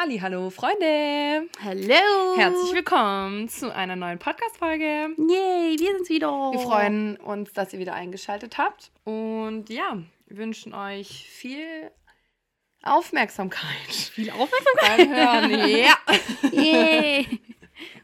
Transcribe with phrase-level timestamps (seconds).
[0.00, 1.50] Hallo, Freunde!
[1.60, 2.36] Hallo!
[2.36, 4.84] Herzlich willkommen zu einer neuen Podcast-Folge.
[4.84, 6.28] Yay, wir sind's wieder.
[6.52, 8.92] Wir freuen uns, dass ihr wieder eingeschaltet habt.
[9.02, 9.98] Und ja,
[10.28, 11.90] wir wünschen euch viel
[12.84, 13.90] Aufmerksamkeit.
[13.90, 14.98] Viel Aufmerksamkeit?
[14.98, 15.96] Beim Hören, ja.
[16.52, 17.40] Yay!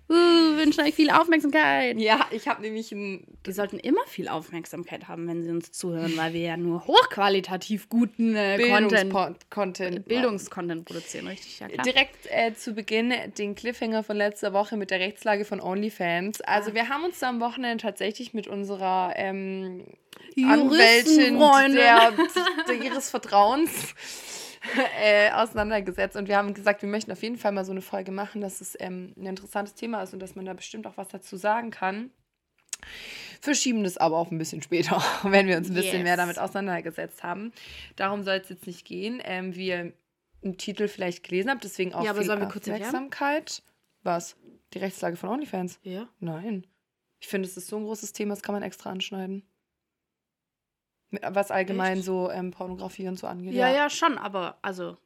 [0.08, 0.14] Uh,
[0.58, 1.98] wünschen euch viel Aufmerksamkeit.
[1.98, 3.26] Ja, ich habe nämlich ein.
[3.46, 7.88] Die sollten immer viel Aufmerksamkeit haben, wenn sie uns zuhören, weil wir ja nur hochqualitativ
[7.88, 10.04] guten äh, Content, Bildungspo- Content.
[10.06, 11.58] Bildungscontent produzieren, richtig?
[11.60, 11.84] Ja, klar.
[11.84, 16.40] Direkt äh, zu Beginn den Cliffhanger von letzter Woche mit der Rechtslage von OnlyFans.
[16.42, 16.74] Also Ah.
[16.74, 19.84] wir haben uns da am Wochenende tatsächlich mit unserer ähm,
[20.36, 21.38] Anwältin
[21.74, 22.12] der,
[22.68, 23.70] der ihres Vertrauens
[25.02, 28.12] äh, auseinandergesetzt und wir haben gesagt, wir möchten auf jeden Fall mal so eine Folge
[28.12, 31.08] machen, dass es ähm, ein interessantes Thema ist und dass man da bestimmt auch was
[31.08, 32.10] dazu sagen kann.
[33.40, 36.04] Verschieben das aber auf ein bisschen später, wenn wir uns ein bisschen Yes.
[36.04, 37.52] mehr damit auseinandergesetzt haben.
[37.96, 39.20] Darum soll es jetzt nicht gehen.
[39.24, 39.92] Ähm, wie ihr
[40.42, 42.68] im Titel vielleicht gelesen habt, deswegen auch Ja, aber viel sollen wir kurz?
[42.68, 43.62] Aufmerksamkeit.
[44.02, 44.36] Was?
[44.74, 45.78] Die Rechtslage von OnlyFans?
[45.82, 46.08] Ja.
[46.20, 46.66] Nein.
[47.20, 49.42] Ich finde, es ist so ein großes Thema, das kann man extra anschneiden.
[51.28, 52.04] Was allgemein Echt?
[52.04, 53.52] so ähm, Pornografie und so angeht.
[53.54, 54.96] ja, ja, schon, aber also.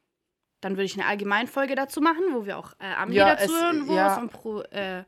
[0.61, 3.61] Dann würde ich eine Allgemeinfolge dazu machen, wo wir auch äh, Ami Ja, dazu es-
[3.61, 4.21] hören, wo ja.
[4.21, 5.03] es Pro, äh,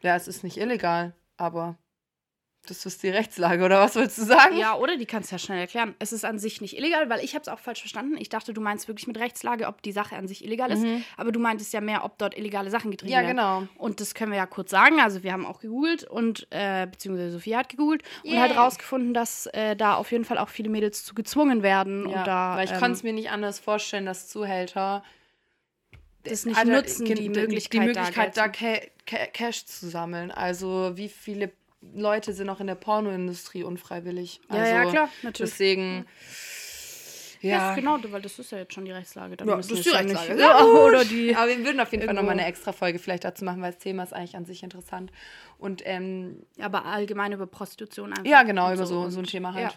[0.00, 1.76] Ja, es ist nicht illegal, aber
[2.70, 4.56] das ist die Rechtslage, oder was willst du sagen?
[4.56, 5.94] Ja, oder die kannst du ja schnell erklären.
[5.98, 8.16] Es ist an sich nicht illegal, weil ich habe es auch falsch verstanden.
[8.18, 10.84] Ich dachte, du meinst wirklich mit Rechtslage, ob die Sache an sich illegal ist.
[11.16, 13.12] Aber du meintest ja mehr, ob dort illegale Sachen getrieben Mhm.
[13.14, 13.36] Ja, werden.
[13.36, 13.68] genau.
[13.76, 15.00] Und das können wir ja kurz sagen.
[15.00, 18.38] Also wir haben auch gegoogelt und äh, beziehungsweise Sophia hat gegoogelt und Yay.
[18.40, 22.08] hat rausgefunden, dass äh, da auf jeden Fall auch viele Mädels zu gezwungen werden.
[22.08, 25.04] Ja, und da, weil ich ähm, konnte es mir nicht anders vorstellen, dass Zuhälter
[26.24, 30.32] das nicht Alter, nutzen, die die Möglichkeit, die Möglichkeit da, Geld Ca Cash zu sammeln.
[30.32, 34.40] Also wie viele Leute sind auch in der Pornoindustrie unfreiwillig?
[34.50, 35.52] Ja, also, ja, klar, natürlich.
[35.52, 36.06] Deswegen,
[37.42, 37.74] Ja, ja.
[37.74, 39.36] genau, weil das ist ja jetzt schon die Rechtslage.
[39.36, 40.30] Dann Ja, das ist die ja Rechtslage.
[40.34, 41.36] nicht- Ja, Ja, oder die.
[41.36, 43.80] Aber wir würden auf jeden Fall nochmal eine extra Folge vielleicht dazu machen, weil das
[43.80, 45.12] Thema ist eigentlich an sich interessant.
[45.58, 48.24] Und ähm, Aber allgemein über Prostitution einfach.
[48.24, 49.76] ja, genau, über so, so ein Thema halt.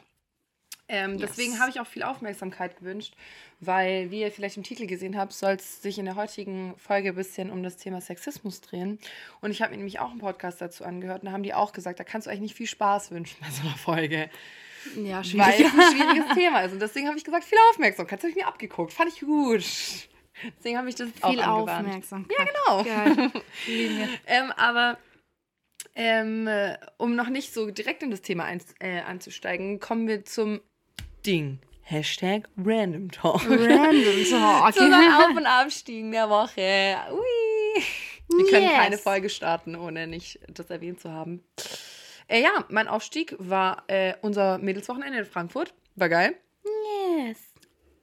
[0.90, 1.30] Ähm, Yes.
[1.30, 3.14] Deswegen habe ich auch viel Aufmerksamkeit gewünscht,
[3.60, 7.10] weil, wie ihr vielleicht im Titel gesehen habt, soll es sich in der heutigen Folge
[7.10, 9.00] ein bisschen um das Thema Sexismus drehen.
[9.40, 11.72] Und ich habe mir nämlich auch einen Podcast dazu angehört und da haben die auch
[11.74, 14.30] gesagt, da kannst du eigentlich nicht viel Spaß wünschen bei so einer Folge.
[14.96, 15.60] Ja, Weil schwierig.
[15.60, 16.72] es ein schwieriges Thema ist.
[16.74, 18.20] Und deswegen habe ich gesagt, viel Aufmerksamkeit.
[18.20, 18.94] Das habe ich mir abgeguckt.
[18.94, 19.64] Fand ich gut.
[20.58, 21.42] Deswegen habe ich das auch Viel.
[21.42, 22.38] Aufmerksamkeit.
[22.88, 23.32] Ja, genau.
[24.26, 24.98] Ähm, aber
[25.96, 30.24] ähm, äh, um noch nicht so direkt in das Thema ein, äh, anzusteigen, kommen wir
[30.24, 30.62] zum
[31.26, 31.60] Ding.
[31.84, 33.42] Hashtag Random Talk.
[33.50, 34.74] Random Talk.
[34.76, 36.98] Zu unseren Auf- und Abstiegen der Woche.
[37.12, 37.84] Ui.
[38.32, 38.74] Wir können Yes.
[38.76, 41.44] keine Folge starten, ohne nicht das erwähnt zu haben.
[42.28, 45.74] Äh, ja, mein Aufstieg war äh, unser Mädelswochenende in Frankfurt.
[45.96, 46.36] War geil.
[47.26, 47.40] Yes.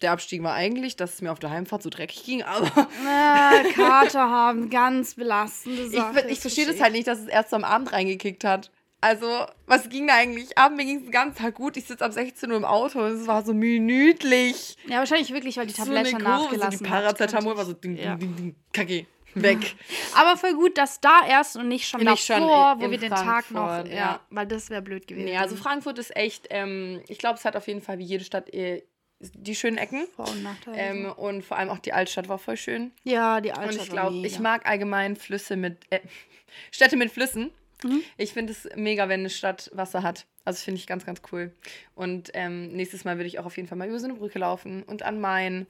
[0.03, 3.72] Der Abstieg war eigentlich, dass es mir auf der Heimfahrt so dreckig ging, aber Äh,
[3.72, 6.28] Kater haben ganz belastende ich, Sachen.
[6.28, 8.72] ich verstehe das halt nicht, dass es erst am Abend reingekickt hat.
[9.06, 10.72] Also, was ging da eigentlich ab?
[10.75, 11.77] Mir ging es den ganzen Tag gut.
[11.77, 14.77] Ich sitze ab 16 Uhr im Auto und es war so minütlich.
[14.89, 17.59] Ja, wahrscheinlich wirklich, weil die Tablette so nachgelassen so die Paracetamol hat.
[17.59, 18.16] war so ding, Ja.
[18.16, 19.77] ding, ding, ding, kacke, weg.
[20.16, 22.99] Aber voll gut, dass da erst und nicht schon Nicht schon davor, in- wo wir
[22.99, 23.66] den Tag noch.
[23.69, 24.21] Frankfurt, Ja, ja.
[24.31, 25.25] weil das wäre blöd gewesen.
[25.27, 28.25] Nee, also Frankfurt ist echt, ähm, ich glaube, es hat auf jeden Fall wie jede
[28.25, 28.83] Stadt äh,
[29.21, 30.06] die schönen Ecken.
[30.16, 30.77] Vor- und Nachteile.
[30.78, 32.91] Ähm, und vor allem auch die Altstadt war voll schön.
[33.05, 36.00] ja, die Und Altstadt ich war glaube, ich mag allgemein Flüsse mit, äh,
[36.72, 37.50] Städte mit Flüssen.
[37.86, 38.02] Mhm.
[38.16, 40.26] Ich finde es mega, wenn eine Stadt Wasser hat.
[40.44, 41.52] Also finde ich ganz, ganz cool.
[41.94, 44.38] Und ähm, nächstes Mal würde ich auch auf jeden Fall mal über so eine Brücke
[44.38, 45.66] laufen und an Main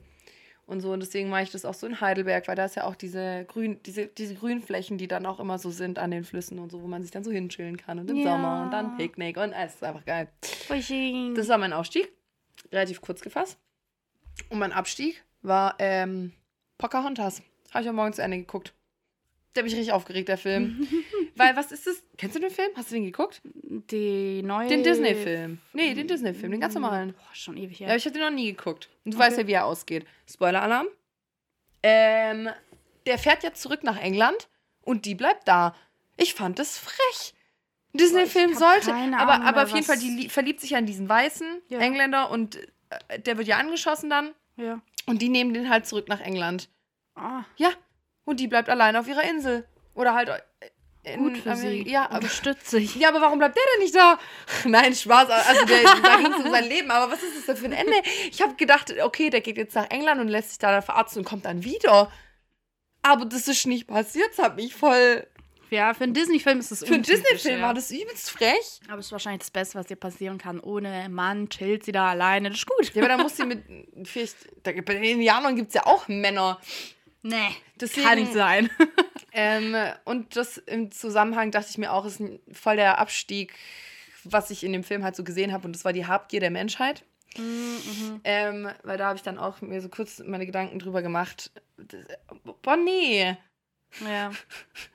[0.67, 0.93] und so.
[0.93, 3.45] Und deswegen mache ich das auch so in Heidelberg, weil da ist ja auch diese,
[3.49, 6.83] Grün, diese, diese Grünflächen, die dann auch immer so sind an den Flüssen und so,
[6.83, 7.99] wo man sich dann so hinchillen kann.
[7.99, 8.33] Und im Ja.
[8.33, 10.29] Sommer und dann Picknick und es ist einfach geil.
[10.83, 11.35] Schön.
[11.35, 12.11] Das war mein Aufstieg.
[12.73, 13.59] Relativ kurz gefasst.
[14.51, 16.33] Und mein Abstieg war ähm,
[16.79, 17.43] Pocahontas.
[17.73, 18.75] Habe ich am Morgen zu Ende geguckt.
[19.55, 20.87] Der hat mich richtig aufgeregt, der Film.
[21.39, 22.03] Weil, was ist das?
[22.17, 22.71] Kennst du den Film?
[22.77, 23.41] Hast du den geguckt?
[23.91, 24.69] die neue.
[24.69, 25.61] Den Disney-Film.
[25.73, 27.13] Nee, den Disney-Film, den ganz normalen.
[27.13, 27.93] Boah, schon ewig Ja, her.
[27.93, 28.89] aber ich habe den noch nie geguckt.
[29.05, 29.27] Und du Okay.
[29.27, 30.07] weißt ja, wie er ausgeht.
[30.29, 30.87] Spoiler-Alarm.
[31.83, 32.49] Ähm,
[33.07, 34.49] der fährt jetzt zurück nach England
[34.83, 35.75] und die bleibt da.
[36.17, 37.35] Ich fand das frech.
[37.95, 38.93] Ein Disney-Film sollte.
[38.95, 41.79] Aber, aber auf jeden Fall, die lie- verliebt sich ja in diesen weißen Ja.
[41.79, 42.57] Engländer und
[43.09, 44.33] äh, der wird ja angeschossen dann.
[44.57, 44.81] ja.
[45.09, 46.69] Und die nehmen den halt zurück nach England.
[47.15, 47.71] Ah, Ja.
[48.25, 49.65] Und die bleibt allein auf ihrer Insel.
[49.95, 50.29] Oder halt
[51.17, 51.89] gut für Ameri- sie.
[51.91, 52.95] Ja, aber Unterstütze ich.
[52.97, 54.19] ja, aber warum bleibt der denn nicht da?
[54.65, 55.29] Nein, Spaß.
[55.31, 56.91] Also der, da ging es um sein Leben.
[56.91, 57.95] Aber was ist das denn für ein Ende?
[58.31, 61.25] Ich habe gedacht, okay, der geht jetzt nach England und lässt sich da verarzten und
[61.25, 62.11] kommt dann wieder.
[63.03, 64.31] Aber das ist nicht passiert.
[64.37, 65.27] Das hat mich voll...
[65.69, 67.67] Ja, für einen Disney-Film ist es Für einen Disney-Film ja.
[67.67, 68.81] war das übelst frech.
[68.89, 70.61] Aber es ist wahrscheinlich das Beste, was dir passieren kann.
[70.61, 72.51] Ohne Mann chillt sie da alleine.
[72.51, 72.95] Das ist gut.
[72.95, 73.65] Ja, aber da muss sie mit...
[74.05, 76.61] Vielleicht, da, bei den Indianern gibt es ja auch Männer.
[77.23, 77.49] Nee,
[77.81, 78.71] Deswegen- kann nicht sein.
[79.39, 83.55] Ähm, und das im Zusammenhang dachte ich mir auch, ist ein, voll der Abstieg,
[84.25, 85.67] was ich in dem Film halt so gesehen habe.
[85.67, 87.05] Und das war die Habgier der Menschheit.
[88.25, 91.51] Ähm, weil da habe ich dann auch mir so kurz meine Gedanken drüber gemacht.
[92.63, 93.37] Boah, nee.
[94.01, 94.31] ja.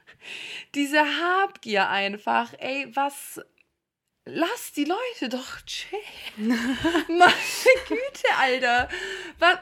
[0.76, 2.54] Diese Habgier einfach.
[2.58, 3.40] Ey, was.
[4.26, 6.02] Lass die Leute doch chillen.
[7.08, 7.34] Meine
[7.88, 8.88] Güte, Alter.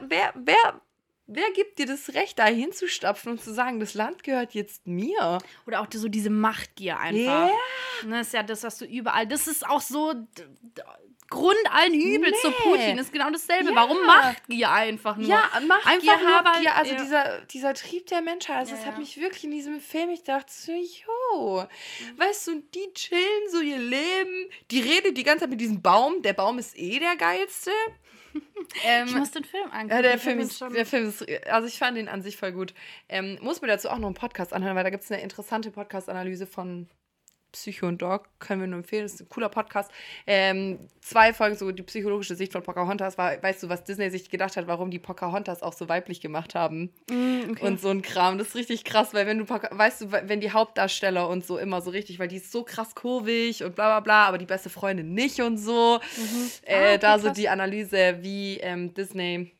[0.01, 0.81] Wer, wer,
[1.29, 5.37] wer gibt dir das Recht, da hinzustapfen und zu sagen, das Land gehört jetzt mir?
[5.65, 7.49] Oder auch so diese Machtgier einfach.
[7.49, 8.09] Ja.
[8.09, 9.27] Das ist ja das, was du überall.
[9.27, 10.13] Das ist auch so
[11.29, 12.37] Grund allen Übels.
[12.43, 12.51] Nee.
[12.63, 13.69] Putin ist genau dasselbe.
[13.69, 13.75] Ja.
[13.75, 15.29] Warum Machtgier einfach nur?
[15.29, 17.01] Ja, Machtgier, Einfach Habgier, also ja.
[17.01, 20.23] dieser, dieser Trieb der Menschheit, also Ja, das hat mich wirklich in diesem Film, ich
[20.23, 21.65] dachte so, yo,
[22.17, 26.21] weißt du, die chillen so ihr Leben, die redet die ganze Zeit mit diesem Baum,
[26.23, 27.71] der Baum ist eh der geilste.
[28.85, 29.89] Ähm, Ich muss den Film angucken.
[29.89, 32.51] ja, der Film, ist, schon- der Film ist, also ich fand ihn an sich voll
[32.51, 32.73] gut.
[33.07, 35.71] Ähm, muss mir dazu auch noch einen Podcast anhören, weil da gibt es eine interessante
[35.71, 36.87] Podcast-Analyse von
[37.51, 39.91] Psycho und Dog, können wir nur empfehlen, das ist ein cooler Podcast.
[40.27, 44.29] Ähm, zwei Folgen, so die psychologische Sicht von Pocahontas, war, weißt du, was Disney sich
[44.29, 47.65] gedacht hat, warum die Pocahontas auch so weiblich gemacht haben Mm, okay.
[47.65, 48.37] und so ein Kram.
[48.37, 51.81] Das ist richtig krass, weil wenn du, weißt du, wenn die Hauptdarsteller und so immer
[51.81, 54.69] so richtig, weil die ist so krass kurvig und bla bla bla, aber die beste
[54.69, 55.99] Freundin nicht und so.
[56.63, 59.51] Äh, Ah, okay, da so die Analyse, wie ähm, Disney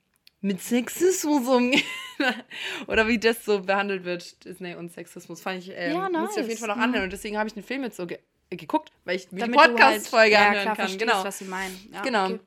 [0.42, 1.84] mit Sexismus umgeht.
[2.88, 5.42] Oder wie das so behandelt wird, Disney und Sexismus.
[5.42, 6.48] Fand ich, ähm, Ja, muss ich auf nice.
[6.48, 6.82] jeden Fall noch Mhm.
[6.84, 7.04] anhören.
[7.06, 8.20] Und deswegen habe ich den Film jetzt so ge
[8.52, 10.98] geguckt, weil ich mir die du halt- Podcast-Folge ja, anhören klar, kann.
[10.98, 11.24] Genau.
[11.24, 11.90] was sie meinen.
[11.94, 12.26] Ja, genau.
[12.26, 12.40] Okay.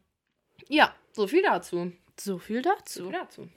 [0.69, 1.93] Ja, so viel dazu.
[2.19, 3.03] So viel So dazu.
[3.05, 3.49] viel dazu.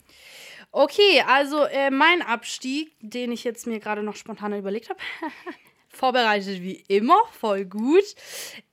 [0.71, 4.99] Okay, also äh, mein Abstieg, den ich jetzt mir gerade noch spontan überlegt habe,
[5.89, 8.03] vorbereitet wie immer, voll gut,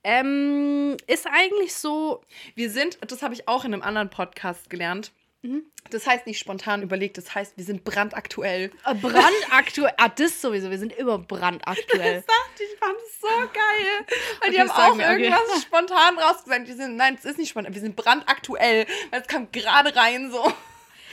[0.03, 2.21] ähm, ist eigentlich so,
[2.55, 5.11] Wir sind, das habe ich auch in einem anderen Podcast gelernt.
[5.43, 5.63] Mhm.
[5.89, 8.71] Das heißt nicht spontan überlegt, das heißt, wir sind brandaktuell.
[8.85, 9.93] äh, brandaktuell.
[9.97, 12.21] ah, das sowieso, wir sind immer brandaktuell.
[12.27, 14.05] dachte, ich fand es so geil.
[14.41, 15.23] Weil die Okay, haben das sagen auch wir, okay.
[15.25, 16.67] irgendwas spontan rausgesagt.
[16.67, 18.87] Die sind, nein, es ist nicht spontan, wir sind brandaktuell.
[19.11, 20.51] Weil es kam gerade rein so.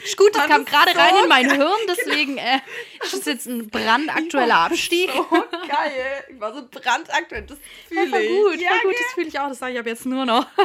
[0.05, 2.61] Ist gut, das kam gerade so rein in mein Hirn, deswegen äh,
[3.03, 5.11] ist das jetzt ein brandaktueller Abstieg.
[5.13, 6.25] So geil.
[6.29, 7.47] Ich war so brandaktuell.
[7.47, 7.59] Das
[7.89, 8.29] fühle ich.
[8.31, 10.47] gut, Ja, gut, das fühle ich auch, das sage ich ab jetzt nur noch.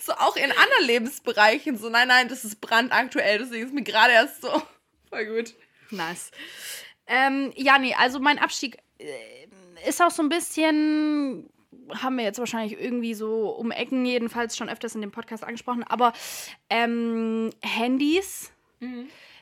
[0.00, 1.76] So auch in anderen Lebensbereichen.
[1.76, 3.38] So, nein, nein, das ist brandaktuell.
[3.38, 4.48] Deswegen ist mir gerade erst so.
[5.10, 5.54] Voll gut.
[5.90, 6.30] Nice.
[7.06, 9.06] Ähm, ja, nee, also mein Abstieg äh,
[9.88, 11.48] ist auch so ein bisschen,
[11.94, 15.84] haben wir jetzt wahrscheinlich irgendwie so um Ecken jedenfalls schon öfters in dem Podcast angesprochen,
[15.84, 16.12] aber
[16.68, 18.50] ähm, Handys,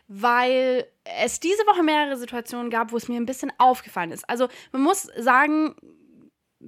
[0.09, 4.29] weil es diese Woche mehrere Situationen gab, wo es mir ein bisschen aufgefallen ist.
[4.29, 5.75] Also man muss sagen,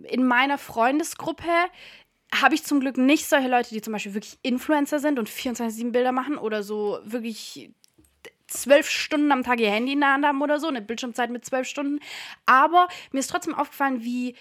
[0.04, 1.48] in meiner Freundesgruppe
[2.34, 5.92] habe ich zum Glück nicht solche Leute, die zum Beispiel wirklich Influencer sind und 24-7
[5.92, 7.70] Bilder machen oder so wirklich
[8.48, 11.44] zwölf Stunden am Tag ihr Handy in der Hand haben oder so, eine Bildschirmzeit mit
[11.44, 12.00] zwölf Stunden.
[12.46, 14.34] Aber mir ist trotzdem aufgefallen, wie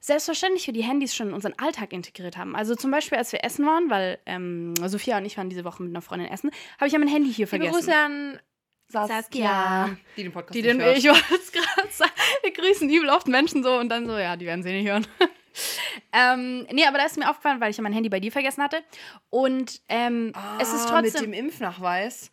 [0.00, 2.56] selbstverständlich wir die Handys schon in unseren Alltag integriert haben.
[2.56, 5.82] Also zum Beispiel, als wir essen waren, weil ähm, Sophia und ich waren diese Woche
[5.82, 7.72] mit einer Freundin essen, habe ich ja mein Handy hier Liebe vergessen.
[7.74, 8.40] Grüße an
[8.88, 9.16] Saskia.
[9.22, 9.96] Saskia.
[10.16, 10.98] Die den Podcast Die nicht den, hört.
[10.98, 12.12] ich wollte es gerade sagen,
[12.42, 15.06] wir grüßen übel oft Menschen so und dann so, ja, die werden sie nicht hören.
[16.12, 18.62] ähm, nee, aber da ist mir aufgefallen, weil ich ja mein Handy bei dir vergessen
[18.62, 18.82] hatte.
[19.30, 21.32] Und ähm, es ist Ah, Mit trotzdem.
[21.32, 22.30] dem Impfnachweis.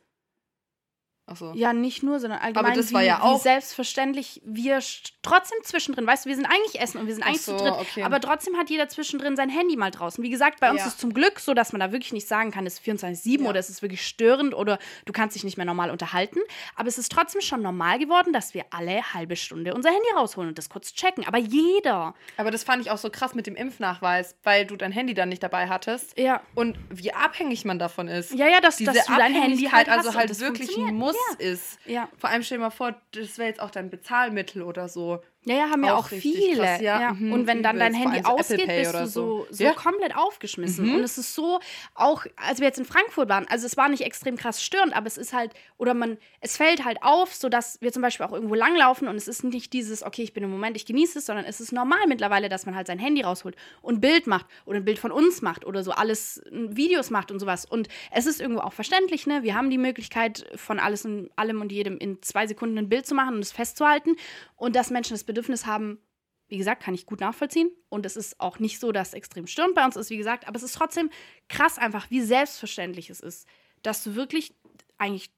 [1.31, 1.51] Achso.
[1.55, 4.79] Ja, nicht nur, sondern allgemein, das wie, ja auch- wie selbstverständlich wir
[5.21, 7.73] trotzdem zwischendrin, weißt du, wir sind eigentlich essen und wir sind eigentlich so, zu dritt,
[7.73, 8.03] okay.
[8.03, 10.23] aber trotzdem hat jeder zwischendrin sein Handy mal draußen.
[10.23, 10.87] Wie gesagt, bei uns Ja.
[10.87, 13.49] ist zum Glück so, dass man da wirklich nicht sagen kann, es ist 24-7 Ja.
[13.49, 16.39] oder es ist wirklich störend oder du kannst dich nicht mehr normal unterhalten.
[16.75, 20.49] Aber es ist trotzdem schon normal geworden, dass wir alle halbe Stunde unser Handy rausholen
[20.49, 21.25] und das kurz checken.
[21.27, 22.13] Aber jeder.
[22.37, 25.29] Aber das fand ich auch so krass mit dem Impfnachweis, weil du dein Handy dann
[25.29, 26.17] nicht dabei hattest.
[26.17, 26.41] Ja.
[26.55, 28.33] Und wie abhängig man davon ist.
[28.33, 30.75] Ja, ja, dass, Diese dass du dein Handy halt also halt wirklich.
[30.77, 31.15] Muss.
[31.39, 31.79] Ist.
[31.85, 32.09] Ja.
[32.17, 35.21] Vor allem stell dir mal vor, das wäre jetzt auch dein Bezahlmittel oder so.
[35.43, 36.57] Ja, ja, haben ja Auch viele.
[36.61, 37.01] krass, ja.
[37.01, 37.13] ja.
[37.13, 39.47] Mhm, Und wenn dann dein Handy so ausgeht, bist du so, so.
[39.49, 39.73] so Ja.
[39.73, 40.85] komplett aufgeschmissen.
[40.87, 40.95] Mhm.
[40.97, 41.59] Und es ist so,
[41.95, 45.07] auch als wir jetzt in Frankfurt waren, also es war nicht extrem krass störend, aber
[45.07, 48.53] es ist halt, oder man, es fällt halt auf, sodass wir zum Beispiel auch irgendwo
[48.53, 51.45] langlaufen und es ist nicht dieses, okay, ich bin im Moment, ich genieße es, sondern
[51.45, 54.77] es ist normal mittlerweile, dass man halt sein Handy rausholt und ein Bild macht oder
[54.77, 57.65] ein Bild von uns macht oder so alles Videos macht und sowas.
[57.65, 59.41] Und es ist irgendwo auch verständlich, ne?
[59.41, 63.07] Wir haben die Möglichkeit, von alles und allem und jedem in zwei Sekunden ein Bild
[63.07, 64.15] zu machen und es festzuhalten.
[64.55, 65.99] Und dass Menschen das Bedürfnis haben,
[66.47, 67.71] wie gesagt, kann ich gut nachvollziehen.
[67.89, 70.47] Und es ist auch nicht so, dass extrem störend bei uns ist, wie gesagt.
[70.47, 71.09] Aber es ist trotzdem
[71.49, 73.47] krass einfach, wie selbstverständlich es ist,
[73.83, 74.53] dass du wirklich
[74.97, 75.31] eigentlich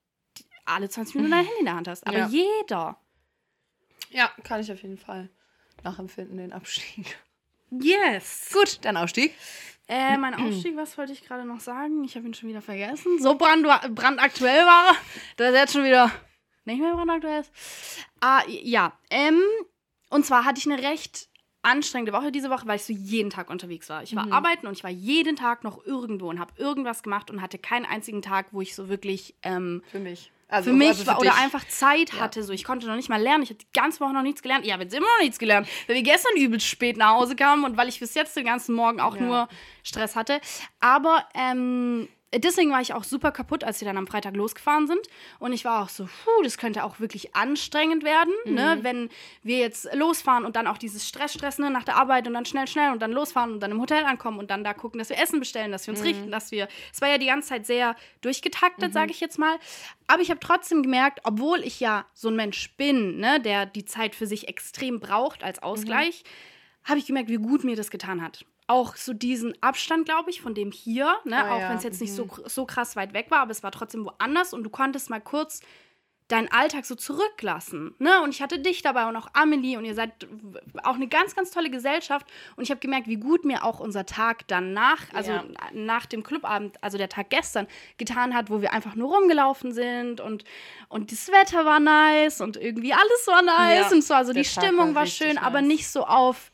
[0.65, 2.07] alle 20 Minuten dein Handy in der Hand hast.
[2.07, 2.27] Aber Ja.
[2.27, 2.99] jeder.
[4.09, 5.29] Ja, kann ich auf jeden Fall
[5.83, 7.17] nachempfinden, den Abstieg.
[7.71, 8.51] Yes.
[8.53, 9.33] Gut, dein Ausstieg.
[9.87, 12.03] Äh, mein Ausstieg, was wollte ich gerade noch sagen?
[12.03, 13.19] Ich habe ihn schon wieder vergessen.
[13.21, 14.95] So brand brandaktuell war er,
[15.37, 16.11] dass er jetzt schon wieder
[16.65, 17.51] nicht mehr brandaktuell ist.
[18.21, 18.97] Ah, ja.
[19.09, 19.41] Ähm,
[20.13, 21.29] und zwar hatte ich eine recht
[21.61, 24.03] anstrengende Woche diese Woche, weil ich so jeden Tag unterwegs war.
[24.03, 24.33] Ich war Mhm.
[24.33, 27.85] arbeiten und ich war jeden Tag noch irgendwo und habe irgendwas gemacht und hatte keinen
[27.85, 30.31] einzigen Tag, wo ich so wirklich ähm, Für mich.
[30.49, 32.19] Also, für mich also für war, oder einfach Zeit Ja.
[32.19, 32.43] hatte.
[32.43, 33.43] So, ich konnte noch nicht mal lernen.
[33.43, 34.65] Ich habe die ganze Woche noch nichts gelernt.
[34.65, 37.63] Ich habe jetzt immer noch nichts gelernt, weil wir gestern übelst spät nach Hause kamen
[37.63, 39.21] und weil ich bis jetzt den ganzen Morgen auch Ja.
[39.21, 39.47] nur
[39.83, 40.41] Stress hatte.
[40.79, 44.99] Aber ähm, deswegen war ich auch super kaputt, als wir dann am Freitag losgefahren sind.
[45.39, 48.77] Und ich war auch so, puh, das könnte auch wirklich anstrengend werden, ne?
[48.77, 48.83] Mhm.
[48.83, 49.09] wenn
[49.43, 51.69] wir jetzt losfahren und dann auch dieses Stress, Stress ne?
[51.69, 54.39] nach der Arbeit und dann schnell, schnell und dann losfahren und dann im Hotel ankommen
[54.39, 56.07] und dann da gucken, dass wir Essen bestellen, dass wir uns Mhm.
[56.07, 56.67] richten, dass wir.
[56.93, 59.57] Es war ja die ganze Zeit sehr durchgetaktet, sage ich jetzt mal.
[60.07, 63.85] Aber ich habe trotzdem gemerkt, obwohl ich ja so ein Mensch bin, ne, der die
[63.85, 66.23] Zeit für sich extrem braucht als Ausgleich,
[66.83, 68.45] habe ich gemerkt, wie gut mir das getan hat.
[68.73, 71.83] Auch so diesen Abstand, glaube ich, von dem hier, ne, Ah, auch ja, wenn es
[71.83, 72.43] jetzt nicht so, mhm.
[72.47, 75.59] so krass weit weg war, aber es war trotzdem woanders und du konntest mal kurz
[76.29, 77.93] deinen Alltag so zurücklassen.
[77.99, 78.21] Ne?
[78.23, 80.11] Und ich hatte dich dabei und auch Amelie und ihr seid
[80.83, 82.25] auch eine ganz, ganz tolle Gesellschaft.
[82.55, 85.43] Und ich habe gemerkt, wie gut mir auch unser Tag danach, also Ja.
[85.73, 90.21] nach dem Clubabend, also der Tag gestern, getan hat, wo wir einfach nur rumgelaufen sind
[90.21, 90.45] und,
[90.87, 94.13] und das Wetter war nice und irgendwie alles war nice Ja, und so.
[94.13, 95.67] Also die Stimmung war war schön, aber nice.
[95.67, 96.51] nicht so auf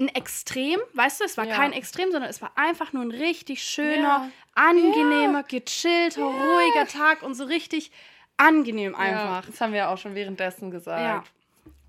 [0.00, 1.54] ein Extrem, weißt du, es war Ja.
[1.56, 4.30] kein Extrem, sondern es war einfach nur ein richtig schöner, Ja.
[4.54, 7.92] angenehmer, gechillter, ruhiger Tag und so richtig
[8.36, 9.46] angenehm Ja, einfach.
[9.50, 11.00] das haben wir ja auch schon währenddessen gesagt.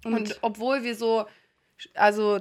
[0.05, 0.09] Ja.
[0.11, 1.25] Und, obwohl wir so,
[1.95, 2.39] also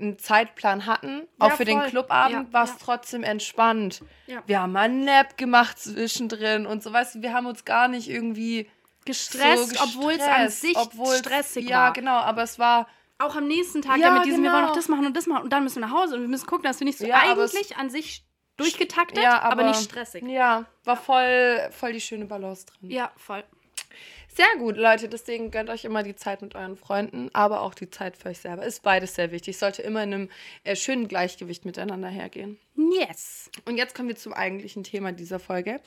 [0.00, 1.90] einen Zeitplan hatten, auch Ja, für den voll.
[1.90, 2.76] Clubabend, Ja, war es ja.
[2.84, 4.02] trotzdem entspannt.
[4.26, 4.42] Ja.
[4.46, 7.86] Wir haben mal einen Nap gemacht zwischendrin und so, weißt du, wir haben uns gar
[7.86, 8.68] nicht irgendwie
[9.04, 11.92] gestresst, so obwohl es an gestresst, sich obwohl's- stressig ja, war.
[11.92, 14.68] genau, aber es war, Auch am nächsten Tag, Ja, ja, mit diesem, wir wollen genau.
[14.68, 16.46] noch das machen und das machen und dann müssen wir nach Hause und wir müssen
[16.46, 18.24] gucken, dass wir nicht so Ja, eigentlich an sich
[18.56, 20.22] durchgetaktet, ja, aber, aber, nicht stressig.
[20.24, 22.90] Ja, war voll, voll die schöne Balance drin.
[22.90, 23.44] Ja, voll.
[24.38, 25.08] Sehr gut, Leute.
[25.08, 28.38] Deswegen gönnt euch immer die Zeit mit euren Freunden, aber auch die Zeit für euch
[28.38, 28.64] selber.
[28.64, 29.58] Ist beides sehr wichtig.
[29.58, 30.30] Sollte immer in einem
[30.62, 32.56] äh, schönen Gleichgewicht miteinander hergehen.
[32.76, 33.50] Yes.
[33.64, 35.80] Und jetzt kommen wir zum eigentlichen Thema dieser Folge,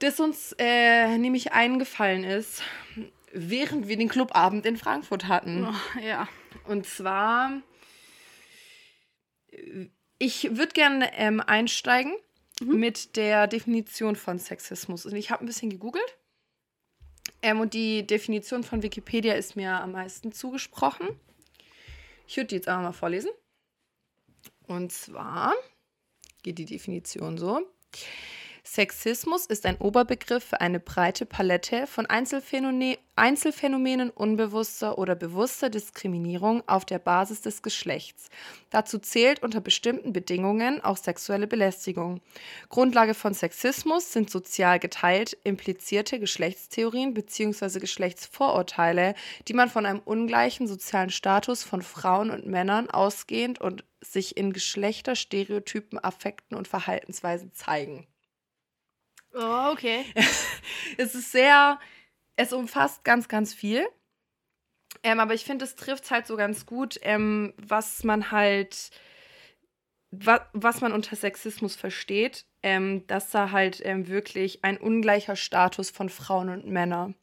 [0.00, 2.62] das uns äh, nämlich eingefallen ist,
[3.32, 5.66] während wir den Clubabend in Frankfurt hatten.
[5.66, 6.28] Oh, ja.
[6.66, 7.62] Und zwar,
[10.18, 12.14] ich würde gerne ähm, einsteigen
[12.64, 15.06] mit der Definition von Sexismus.
[15.06, 16.18] Und ich habe ein bisschen gegoogelt.
[17.40, 21.08] Ähm, und die Definition von Wikipedia ist mir am meisten zugesprochen.
[22.26, 23.30] Ich würde die jetzt einmal mal vorlesen.
[24.66, 25.54] Und zwar
[26.42, 27.66] geht die Definition so.
[28.64, 36.62] Sexismus ist ein Oberbegriff für eine breite Palette von Einzelphänomene Einzelfänomenen unbewusster oder bewusster Diskriminierung
[36.68, 38.28] auf der Basis des Geschlechts.
[38.70, 42.20] Dazu zählt unter bestimmten Bedingungen auch sexuelle Belästigung.
[42.70, 47.80] Grundlage von Sexismus sind sozial geteilt implizierte Geschlechtstheorien bzw.
[47.80, 49.14] Geschlechtsvorurteile,
[49.48, 54.52] die man von einem ungleichen sozialen Status von Frauen und Männern ausgehend und sich in
[54.52, 58.06] Geschlechterstereotypen, Affekten und Verhaltensweisen zeigen.
[59.34, 60.04] Oh, okay.
[60.98, 61.78] Es ist sehr,
[62.36, 63.86] es umfasst ganz, ganz viel.
[65.02, 68.90] Ähm, aber ich finde, es trifft halt so ganz gut, ähm, was man halt,
[70.10, 75.90] wa was man unter Sexismus versteht, ähm, dass da halt ähm, wirklich ein ungleicher Status
[75.90, 77.14] von Frauen und Männern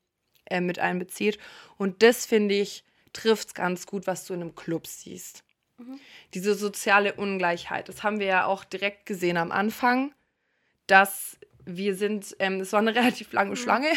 [0.45, 1.37] äh, mit einbezieht.
[1.77, 5.43] Und das, finde ich, trifft ganz gut, was du in einem Club siehst.
[6.33, 7.87] Diese soziale Ungleichheit.
[7.87, 10.13] Das haben wir ja auch direkt gesehen am Anfang,
[10.87, 11.37] dass
[11.77, 13.89] wir sind, ähm, es war eine relativ lange Schlange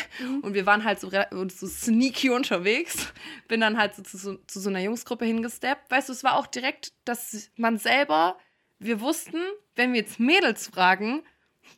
[0.42, 3.12] und wir waren halt so, so sneaky unterwegs.
[3.48, 5.90] Bin dann halt so zu, so zu so einer Jungsgruppe hingesteppt.
[5.90, 8.36] Weißt du, es war auch direkt, dass man selber,
[8.78, 9.38] wir wussten,
[9.74, 11.22] wenn wir jetzt Mädels fragen,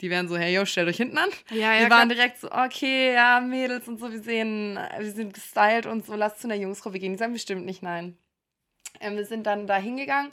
[0.01, 1.29] die wären so, hey, yo, stellt euch hinten an.
[1.51, 1.99] Ja, ja, wir klar.
[2.01, 6.15] waren direkt so, okay, ja, Mädels und so, wir sehen, wir sind gestylt und so,
[6.15, 7.13] lasst zu einer Jungsgruppe gehen.
[7.13, 8.17] Die sagen bestimmt nicht nein.
[9.01, 10.33] Ähm, wir sind dann da hingegangen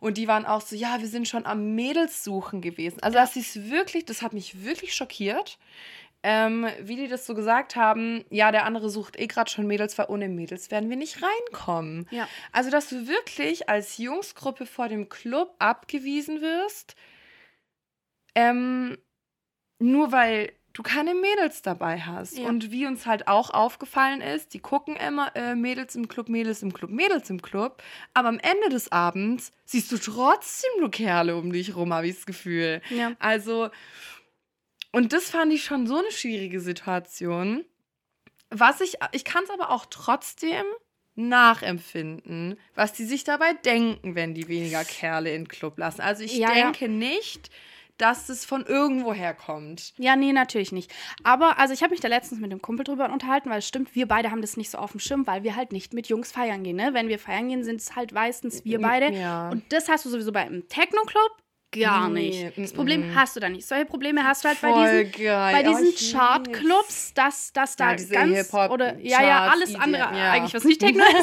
[0.00, 3.02] und die waren auch so, ja, wir sind schon am Mädels suchen gewesen.
[3.02, 5.58] Also das ist wirklich, das hat mich wirklich schockiert,
[6.22, 8.24] ähm, wie die das so gesagt haben.
[8.30, 12.08] Ja, der andere sucht eh gerade schon Mädels, weil ohne Mädels werden wir nicht reinkommen.
[12.10, 12.28] Ja.
[12.52, 16.96] Also, dass du wirklich als Jungsgruppe vor dem Club abgewiesen wirst,
[18.34, 18.98] ähm,
[19.78, 22.38] nur weil du keine Mädels dabei hast.
[22.38, 22.48] Ja.
[22.48, 26.62] Und wie uns halt auch aufgefallen ist, die gucken immer äh, Mädels im Club, Mädels
[26.62, 27.82] im Club, Mädels im Club.
[28.14, 32.14] Aber am Ende des Abends siehst du trotzdem nur Kerle um dich rum, habe ich
[32.16, 32.82] das Gefühl.
[32.90, 33.12] Ja.
[33.18, 33.70] Also,
[34.92, 37.64] und das fand ich schon so eine schwierige Situation.
[38.50, 40.64] Was ich, ich kann es aber auch trotzdem
[41.14, 46.02] nachempfinden, was die sich dabei denken, wenn die weniger Kerle in den Club lassen.
[46.02, 46.64] Also ich Ja, ja.
[46.70, 47.50] denke nicht,
[47.98, 49.94] dass es von irgendwo herkommt.
[49.98, 50.92] Ja, nee, natürlich nicht.
[51.24, 53.94] Aber, also ich habe mich da letztens mit einem Kumpel drüber unterhalten, weil es stimmt,
[53.94, 56.32] wir beide haben das nicht so auf dem Schirm, weil wir halt nicht mit Jungs
[56.32, 56.76] feiern gehen.
[56.76, 56.90] Ne?
[56.92, 59.12] Wenn wir feiern gehen, sind es halt meistens wir beide.
[59.12, 59.50] Ja.
[59.50, 61.30] Und das hast du sowieso bei einem Techno-Club
[61.72, 62.58] gar Nee, nicht.
[62.58, 63.66] Das mm, Problem hast du da nicht.
[63.66, 65.54] Solche Probleme hast du halt bei Voll diesen, geil.
[65.54, 70.02] bei Oh, diesen ich Chartclubs, dass, dass da Ja, ganz oder ja, ja, alles andere,
[70.02, 70.32] ja.
[70.32, 71.04] eigentlich was nicht Techno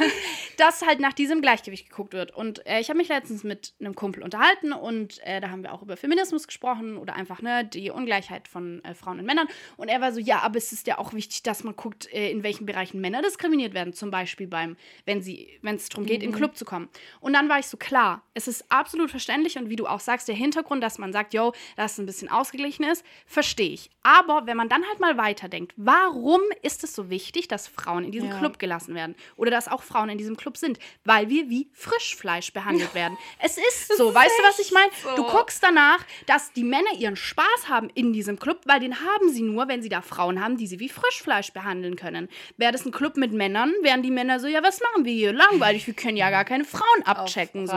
[0.00, 0.12] ist,
[0.56, 2.34] dass halt nach diesem Gleichgewicht geguckt wird.
[2.34, 5.72] Und äh, ich habe mich letztens mit einem Kumpel unterhalten und äh, da haben wir
[5.72, 9.48] auch über Feminismus gesprochen oder einfach ne, die Ungleichheit von äh, Frauen und Männern.
[9.76, 12.30] Und er war so, ja, aber es ist ja auch wichtig, dass man guckt, äh,
[12.30, 13.92] in welchen Bereichen Männer diskriminiert werden.
[13.92, 16.88] Zum Beispiel beim, wenn sie, wenn es darum geht, in den Club zu kommen.
[17.20, 20.28] Und dann war ich so, klar, es ist absolut verständlich und wie du auch sagst,
[20.28, 23.90] der Hintergrund, dass man sagt, yo, dass es ein bisschen ausgeglichen ist, verstehe ich.
[24.02, 28.12] Aber wenn man dann halt mal weiterdenkt, warum ist es so wichtig, dass Frauen in
[28.12, 28.38] diesem Ja.
[28.38, 29.14] Club gelassen werden?
[29.36, 30.78] Oder dass auch Frauen in diesem Club sind?
[31.04, 33.16] Weil wir wie Frischfleisch behandelt werden.
[33.40, 34.90] Es ist so, weißt du, was ich meine?
[35.02, 35.16] so.
[35.16, 39.30] Du guckst danach, dass die Männer ihren Spaß haben in diesem Club, weil den haben
[39.30, 42.28] sie nur, wenn sie da Frauen haben, die sie wie Frischfleisch behandeln können.
[42.56, 45.32] Wäre das ein Club mit Männern, wären die Männer so, ja, was machen wir hier?
[45.32, 47.66] Langweilig, wir können ja gar keine Frauen abchecken.
[47.66, 47.76] So.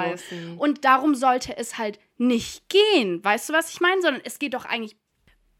[0.58, 3.24] Und darum sollte es halt nicht gehen.
[3.24, 4.02] Weißt du, was ich meine?
[4.02, 4.98] Sondern es geht doch eigentlich,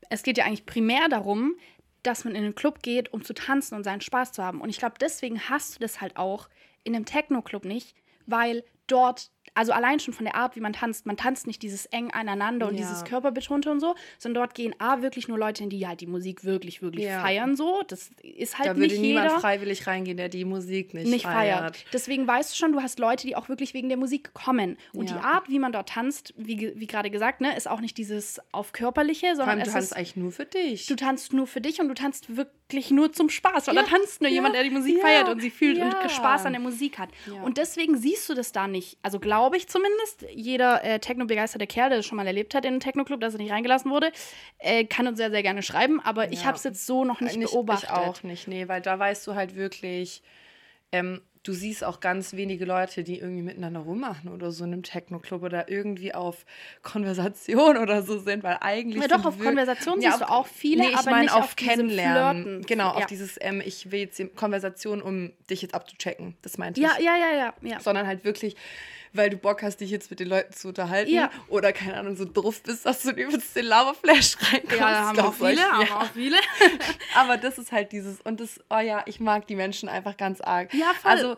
[0.10, 1.56] es geht ja eigentlich primär darum,
[2.04, 4.62] dass man in einen Club geht, um zu tanzen und seinen Spaß zu haben.
[4.62, 6.50] Und ich glaube, deswegen hast du das halt auch
[6.84, 7.96] in einem Techno-Club nicht,
[8.26, 11.86] weil dort, also allein schon von der Art, wie man tanzt, man tanzt nicht dieses
[11.88, 12.82] eng aneinander und Ja.
[12.82, 16.06] dieses Körperbetonte und so, sondern dort gehen A, wirklich nur Leute hin, die halt die
[16.08, 17.22] Musik wirklich, wirklich Ja.
[17.22, 17.82] feiern so.
[17.88, 21.24] Das ist halt Da würde nicht niemand jeder freiwillig reingehen, der die Musik nicht, nicht
[21.26, 21.60] feiert.
[21.76, 21.86] feiert.
[21.92, 24.78] Deswegen weißt du schon, du hast Leute, die auch wirklich wegen der Musik kommen.
[24.94, 25.18] Und Ja.
[25.18, 28.40] die Art, wie man dort tanzt, wie, wie gerade gesagt, ne, ist auch nicht dieses
[28.54, 30.86] auf körperliche, sondern du tanzt ist, eigentlich nur für dich.
[30.86, 33.68] du tanzt nur für dich und du tanzt wirklich nur zum Spaß.
[33.68, 36.54] Weil da tanzt nur jemand, der die Musik feiert und sie fühlt und Spaß an
[36.54, 37.10] der Musik hat.
[37.44, 38.98] Und deswegen siehst du das da nicht.
[39.02, 42.72] Also glaube ich zumindest, jeder äh, Techno-begeisterte Kerl, der das schon mal erlebt hat in
[42.72, 44.12] einem Techno-Club, dass er nicht reingelassen wurde,
[44.58, 46.00] äh, kann uns sehr, sehr gerne schreiben.
[46.04, 46.46] Aber ich Ja.
[46.48, 47.90] habe es jetzt so noch nicht, Nicht- beobachtet.
[47.92, 50.24] Ich auch nicht, nee, weil da weißt du halt wirklich,
[50.92, 54.84] ähm, du siehst auch ganz wenige Leute, die irgendwie miteinander rummachen oder so in einem
[54.84, 56.44] Techno-Club oder irgendwie auf
[56.82, 59.02] Konversation oder so sind, weil eigentlich.
[59.02, 61.34] Ja, doch, auf Konversation Ja, siehst auf- du auch viele, nee, ich aber meine nicht
[61.34, 62.44] auf, auf Kennenlernen.
[62.44, 62.66] Flirten.
[62.66, 63.06] Genau, auf Ja.
[63.06, 66.36] dieses, ähm, ich will jetzt Konversation, um dich jetzt abzuchecken.
[66.42, 67.06] Das meinte Ja, ich.
[67.06, 67.80] ja, ja, ja, ja.
[67.80, 68.56] Sondern halt wirklich,
[69.14, 71.30] weil du Bock hast, dich jetzt mit den Leuten zu unterhalten Ja.
[71.48, 74.80] oder keine Ahnung, so drauf bist, dass du übelst den Lava-Flash reinkommst.
[74.80, 75.88] Ja, da haben wir auch viele, haben ja.
[75.88, 76.38] wir auch viele.
[77.16, 80.42] Aber das ist halt dieses, und das, oh ja, ich mag die Menschen einfach ganz
[80.42, 80.74] arg.
[80.74, 81.12] Ja, voll.
[81.12, 81.36] Also,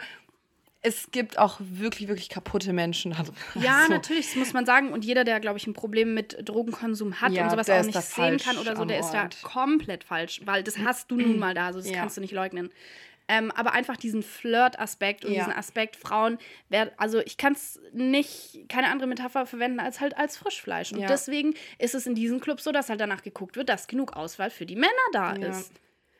[0.83, 3.11] es gibt auch wirklich, wirklich kaputte Menschen.
[3.11, 3.27] drin.
[3.61, 4.91] Ja, Also, natürlich, das muss man sagen.
[4.91, 8.01] Und jeder, der, glaube ich, ein Problem mit Drogenkonsum hat Ja, und sowas auch nicht
[8.01, 9.41] sehen kann oder so, der ist da Ort.
[9.43, 11.99] komplett falsch, weil das hast du nun mal da, also das Ja.
[11.99, 12.71] kannst du nicht leugnen.
[13.33, 15.39] Ähm, aber einfach diesen Flirt-Aspekt und Ja.
[15.39, 20.17] diesen Aspekt Frauen, wer, also ich kann es nicht, keine andere Metapher verwenden als halt
[20.17, 20.91] als Frischfleisch.
[20.91, 21.07] Und Ja.
[21.07, 24.49] deswegen ist es in diesen Clubs so, dass halt danach geguckt wird, dass genug Auswahl
[24.49, 25.47] für die Männer da Ja.
[25.47, 25.71] ist.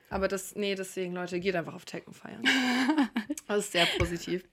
[0.10, 2.44] Aber das, nee, deswegen, Leute, geht einfach auf Techno feiern.
[3.48, 4.46] das ist sehr positiv.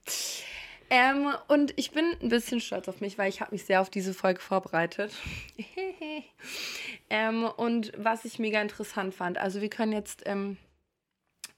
[0.90, 3.90] Ähm, und ich bin ein bisschen stolz auf mich, weil ich habe mich sehr auf
[3.90, 5.12] diese Folge vorbereitet.
[7.10, 10.56] ähm, und was ich mega interessant fand, also wir können jetzt ähm,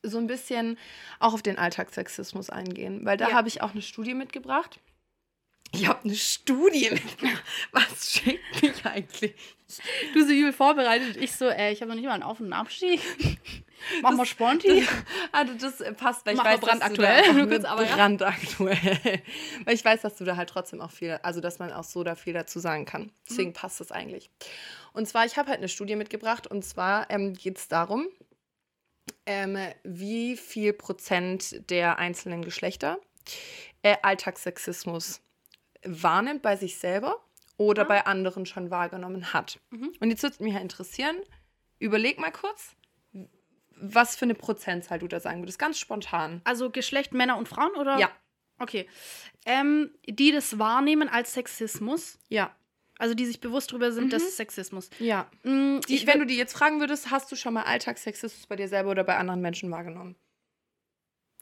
[0.03, 0.79] so ein bisschen
[1.19, 3.35] auch auf den Alltagssexismus eingehen, weil da Ja.
[3.35, 4.81] habe ich auch eine Studie mitgebracht.
[5.73, 7.43] Ich habe eine Studie mitgebracht.
[7.73, 9.35] Was schickt mich eigentlich?
[10.15, 12.53] Du so übel vorbereitet, ich so, äh, ich habe noch nicht mal einen Auf- und
[12.53, 13.01] Abstieg.
[14.03, 14.87] Mach mal Sponti.
[15.33, 19.23] Also das äh, passt, weil ich Mach weiß, mal dass du brandaktuell, da aber brandaktuell.
[19.65, 22.03] weil ich weiß, dass du da halt trotzdem auch viel, also dass man auch so
[22.03, 23.13] da viel dazu sagen kann.
[23.29, 24.29] Deswegen passt das eigentlich.
[24.93, 28.09] Und zwar, ich habe halt eine Studie mitgebracht und zwar ähm, geht es darum,
[29.31, 32.99] ähm, wie viel Prozent der einzelnen Geschlechter
[33.83, 35.23] äh, Alltagssexismus
[35.85, 37.25] wahrnimmt bei sich selber
[37.57, 39.61] oder bei anderen schon wahrgenommen hat.
[39.71, 39.93] Mhm.
[40.01, 41.17] Und jetzt würde mich halt interessieren,
[41.79, 42.75] überleg mal kurz,
[43.77, 45.61] was für eine Prozentzahl du da sagen würdest.
[45.61, 46.41] Ganz spontan.
[46.43, 47.99] Also Geschlecht Männer und Frauen oder?
[47.99, 48.11] Ja.
[48.59, 48.89] Okay.
[49.47, 52.53] Ähm, die das wahrnehmen als Sexismus, Ja.
[53.01, 54.91] Also die sich bewusst darüber sind, das ist Sexismus.
[54.99, 55.31] Ja.
[55.43, 58.69] Mm, Die, wenn du die jetzt fragen würdest, hast du schon mal Alltagssexismus bei dir
[58.69, 60.17] selber oder bei anderen Menschen wahrgenommen?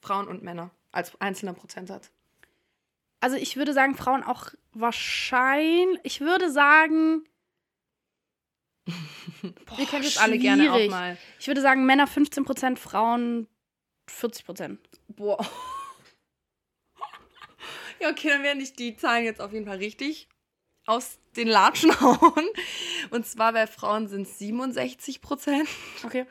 [0.01, 2.11] Frauen und Männer als einzelner Prozentsatz.
[3.21, 7.25] also ich würde sagen, Frauen auch wahrscheinlich, ich würde sagen,
[9.77, 11.19] Ihr könnt jetzt alle gerne auch mal.
[11.39, 13.47] ich würde sagen, Männer 15%, Frauen
[14.11, 14.79] 40%.
[15.09, 15.39] Boah.
[18.01, 20.29] Ja, okay, dann werden ich die Zahlen jetzt auf jeden Fall richtig
[20.89, 22.49] aus den Latschen hauen.
[23.11, 25.69] Und zwar bei Frauen sind es 67 Prozent.
[26.05, 26.27] Okay.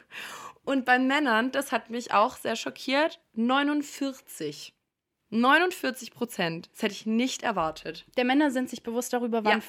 [0.63, 4.73] Und bei Männern, das hat mich auch sehr schockiert, 49.
[5.29, 6.69] 49 Prozent.
[6.73, 8.05] Das hätte ich nicht erwartet.
[8.17, 9.65] Der Männer sind sich bewusst darüber, wann Ja.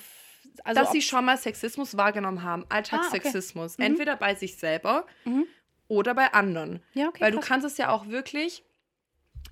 [0.64, 3.72] Also dass sie schon mal Sexismus wahrgenommen haben, Alltagssexismus.
[3.72, 3.83] Ah, okay.
[3.83, 3.92] Mhm.
[3.92, 5.07] Entweder bei sich selber
[5.87, 6.83] oder bei anderen.
[6.94, 7.48] Ja, okay, weil du krass.
[7.48, 8.64] kannst es ja auch wirklich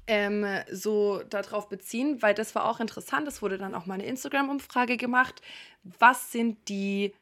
[0.07, 3.27] ähm, so darauf beziehen, weil das war auch interessant.
[3.29, 5.43] Es wurde dann auch mal eine Instagram-Umfrage gemacht.
[5.83, 7.15] Was sind die,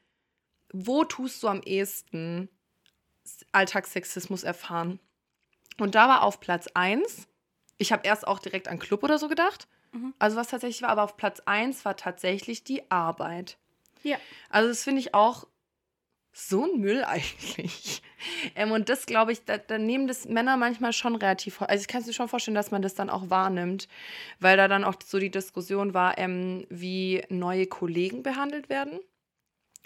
[0.73, 2.49] wo tust du am ehesten
[3.53, 5.01] Alltagssexismus erfahren?
[5.79, 7.27] Und da war auf Platz 1,
[7.79, 9.67] ich habe erst auch direkt an Club oder so gedacht.
[9.93, 10.15] Mhm.
[10.19, 13.57] Also was tatsächlich war, aber auf Platz 1 war tatsächlich die Arbeit.
[14.03, 14.19] Ja.
[14.51, 15.47] Also das finde ich auch
[16.35, 18.03] so ein Müll eigentlich.
[18.55, 21.63] Ähm, und das glaube ich, da, da nehmen das Männer manchmal schon relativ.
[21.63, 23.89] Also ich kann es mir schon vorstellen, dass man das dann auch wahrnimmt,
[24.41, 28.99] weil da dann auch so die Diskussion war, ähm, wie neue Kollegen behandelt werden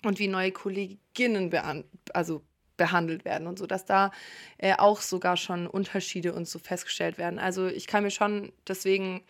[0.05, 1.85] und wie neue Kolleginnen behan
[2.15, 2.43] also
[2.77, 4.13] behandelt werden und so, dass da
[4.57, 7.39] äh, auch sogar schon Unterschiede und so festgestellt werden.
[7.39, 9.25] Also ich kann mir schon deswegen,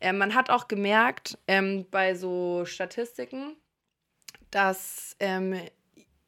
[0.00, 3.54] äh, man hat auch gemerkt ähm, bei so Statistiken,
[4.50, 5.60] dass ähm,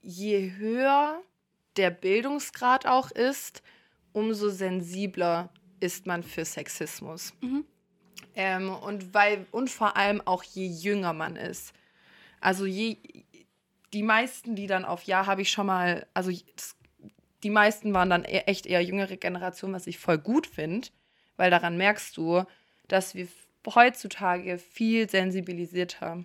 [0.03, 1.23] je höher
[1.77, 3.63] der Bildungsgrad auch ist,
[4.13, 7.33] umso sensibler ist man für Sexismus.
[7.41, 7.65] Mhm.
[8.35, 11.73] Ähm, und weil, und vor allem auch je jünger man ist.
[12.41, 12.97] Also je,
[13.93, 16.31] die meisten, die dann auf Ja, habe ich schon mal, also
[17.43, 20.89] die meisten waren dann e- echt eher jüngere Generation, was ich voll gut finde,
[21.37, 22.45] weil daran merkst du,
[22.89, 23.29] dass wir
[23.67, 26.25] heutzutage viel sensibilisierter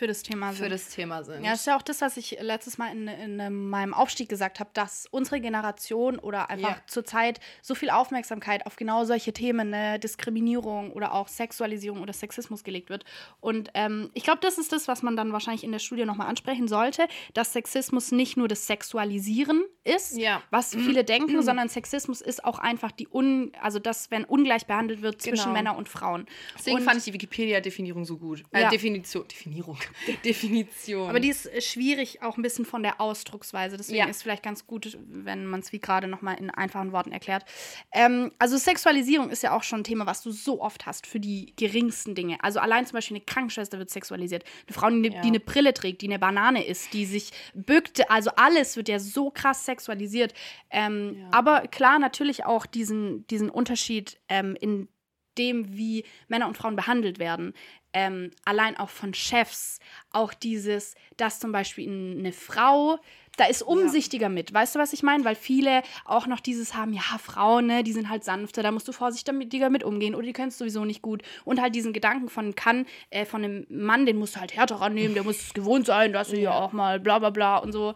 [0.00, 0.70] für das Thema für sind.
[0.72, 1.44] das Thema sind.
[1.44, 4.58] Ja, das ist ja auch das, was ich letztes Mal in, in meinem Aufstieg gesagt
[4.58, 6.82] habe, dass unsere Generation oder einfach Ja.
[6.86, 12.64] zurzeit so viel Aufmerksamkeit auf genau solche Themen, ne, Diskriminierung oder auch Sexualisierung oder Sexismus
[12.64, 13.04] gelegt wird.
[13.40, 16.28] Und ähm, ich glaube, das ist das, was man dann wahrscheinlich in der Studie nochmal
[16.28, 20.42] ansprechen sollte, dass Sexismus nicht nur das Sexualisieren ist, Ja.
[20.50, 25.02] was viele denken, sondern Sexismus ist auch einfach die Un, also das, wenn ungleich behandelt
[25.02, 25.52] wird zwischen Genau.
[25.52, 26.26] Männern und Frauen.
[26.58, 28.42] Deswegen und, fand ich die Wikipedia-Definierung so gut.
[28.52, 28.68] Äh, Ja.
[28.70, 29.26] Definition.
[29.28, 29.78] Definierung.
[30.24, 31.08] Definition.
[31.08, 33.76] Aber die ist äh, schwierig auch ein bisschen von der Ausdrucksweise.
[33.76, 34.06] Deswegen Ja.
[34.08, 37.44] ist vielleicht ganz gut, wenn man es wie gerade nochmal in einfachen Worten erklärt.
[37.92, 41.20] Ähm, also Sexualisierung ist ja auch schon ein Thema, was du so oft hast für
[41.20, 42.42] die geringsten Dinge.
[42.42, 44.44] Also allein zum Beispiel eine Krankenschwester wird sexualisiert.
[44.66, 45.20] Eine Frau, die, eine- Ja.
[45.22, 48.10] die eine Brille trägt, die eine Banane isst, die sich bückt.
[48.10, 50.34] Also alles wird ja so krass sexualisiert.
[50.70, 51.28] Ähm, Ja.
[51.32, 54.88] Aber klar, natürlich auch diesen, diesen Unterschied ähm, in
[55.38, 57.54] dem, wie Männer und Frauen behandelt werden.
[57.92, 59.80] Ähm, allein auch von Chefs,
[60.12, 63.00] auch dieses, dass zum Beispiel eine Frau,
[63.36, 64.52] da ist umsichtiger mit.
[64.52, 65.24] Weißt du, was ich meine?
[65.24, 68.86] Weil viele auch noch dieses haben, ja, Frauen, ne, die sind halt sanfter, da musst
[68.86, 71.22] du vorsichtiger mit umgehen oder die können es sowieso nicht gut.
[71.44, 74.76] Und halt diesen Gedanken von kann, äh, von einem Mann, den musst du halt härter
[74.76, 77.72] rannehmen, der muss es gewohnt sein, dass du hier auch mal bla bla bla und
[77.72, 77.94] so.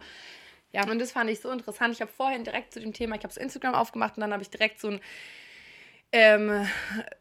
[0.75, 0.89] Ja.
[0.89, 1.93] Und das fand ich so interessant.
[1.93, 4.43] Ich habe vorhin direkt zu dem Thema, ich habe es Instagram aufgemacht und dann habe
[4.43, 4.99] ich direkt so ein,
[6.11, 6.67] ähm,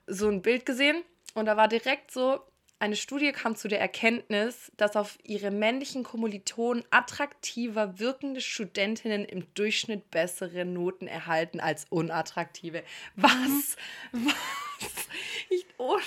[0.07, 1.03] so ein Bild gesehen.
[1.35, 2.40] Und da war direkt so,
[2.79, 9.53] eine Studie kam zu der Erkenntnis, dass auf ihre männlichen Kommilitonen attraktiver wirkende Studentinnen im
[9.55, 12.83] Durchschnitt bessere Noten erhalten als unattraktive.
[13.16, 13.77] Was?
[14.12, 15.09] Was?
[15.49, 15.99] Ich, oh.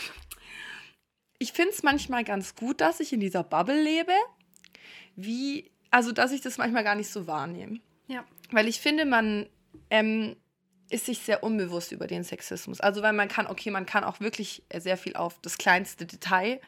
[1.40, 4.14] ich finde es manchmal ganz gut, dass ich in dieser Bubble lebe.
[5.16, 7.80] Wie, also dass ich das manchmal gar nicht so wahrnehme.
[8.08, 8.24] Ja.
[8.52, 9.50] Weil ich finde, man
[9.90, 10.36] ähm,
[10.90, 12.80] ist sich sehr unbewusst über den Sexismus.
[12.80, 16.06] Also weil man kann, okay, man kann auch wirklich äh, sehr viel auf das kleinste
[16.06, 16.62] Detail.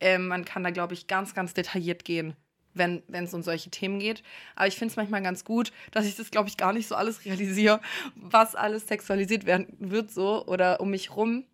[0.00, 2.34] Ähm, man kann da, glaube ich, ganz, ganz detailliert gehen,
[2.74, 4.22] wenn es um solche Themen geht.
[4.54, 6.94] Aber ich finde es manchmal ganz gut, dass ich das, glaube ich, gar nicht so
[6.94, 7.80] alles realisiere,
[8.14, 11.44] was alles sexualisiert werden wird so oder um mich rum.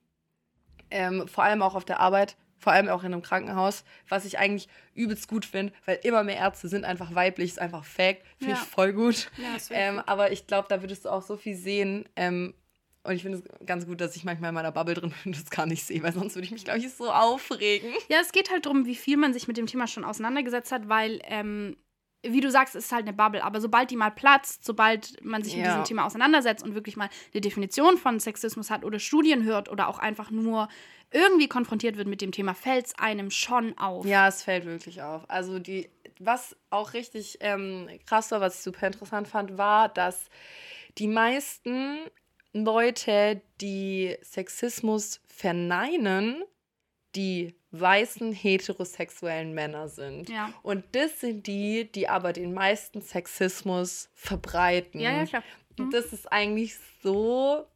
[0.90, 4.38] Ähm, vor allem auch auf der Arbeit, vor allem auch in einem Krankenhaus, was ich
[4.38, 8.54] eigentlich übelst gut finde, weil immer mehr Ärzte sind einfach weiblich, ist einfach fake, finde
[8.54, 8.58] Ja.
[8.62, 9.30] ich voll gut.
[9.36, 10.04] Ja, Ähm, gut.
[10.08, 12.08] aber ich glaube, da würdest du auch so viel sehen.
[12.14, 12.54] Ähm,
[13.04, 15.36] und ich finde es ganz gut, dass ich manchmal in meiner Bubble drin bin und
[15.40, 17.90] das gar nicht sehe, weil sonst würde ich mich, glaube ich, so aufregen.
[18.08, 20.88] Ja, es geht halt darum, wie viel man sich mit dem Thema schon auseinandergesetzt hat,
[20.88, 21.76] weil, ähm,
[22.22, 23.42] wie du sagst, es ist halt eine Bubble.
[23.42, 25.70] Aber sobald die mal platzt, sobald man sich mit Ja.
[25.70, 29.88] diesem Thema auseinandersetzt und wirklich mal eine Definition von Sexismus hat oder Studien hört oder
[29.88, 30.68] auch einfach nur
[31.10, 34.06] irgendwie konfrontiert wird mit dem Thema, fällt es einem schon auf.
[34.06, 35.28] Ja, es fällt wirklich auf.
[35.28, 40.26] Also die, was auch richtig ähm, krass war, was ich super interessant fand, war, dass
[40.98, 41.98] die meisten
[42.54, 46.42] Leute, die Sexismus verneinen,
[47.14, 50.28] die weißen heterosexuellen Männer sind.
[50.28, 50.52] Ja.
[50.62, 55.00] Und das sind die, die aber den meisten Sexismus verbreiten.
[55.00, 55.42] Ja, ja, klar.
[55.78, 57.66] Und das ist eigentlich so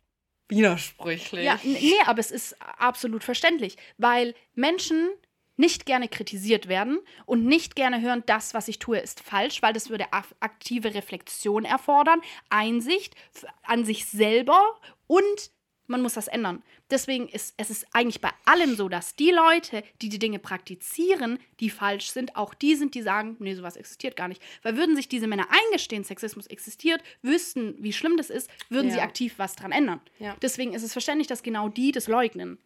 [0.48, 1.44] widersprüchlich.
[1.44, 5.08] Ja, nee, aber es ist absolut verständlich, weil Menschen
[5.56, 9.72] nicht gerne kritisiert werden und nicht gerne hören, das, was ich tue, ist falsch, weil
[9.72, 12.20] das würde aktive Reflexion erfordern,
[12.50, 13.14] Einsicht
[13.62, 14.60] an sich selber
[15.06, 15.50] und
[15.86, 16.62] man muss das ändern.
[16.90, 21.38] Deswegen ist es ist eigentlich bei allem so, dass die Leute, die die Dinge praktizieren,
[21.60, 24.42] die falsch sind, auch die sind, die sagen, nee, sowas existiert gar nicht.
[24.62, 28.98] Weil würden sich diese Männer eingestehen, Sexismus existiert, wüssten, wie schlimm das ist, würden sie
[28.98, 29.04] Ja.
[29.04, 30.00] aktiv was dran ändern.
[30.18, 30.36] Ja.
[30.42, 32.58] Deswegen ist es verständlich, dass genau die das leugnen.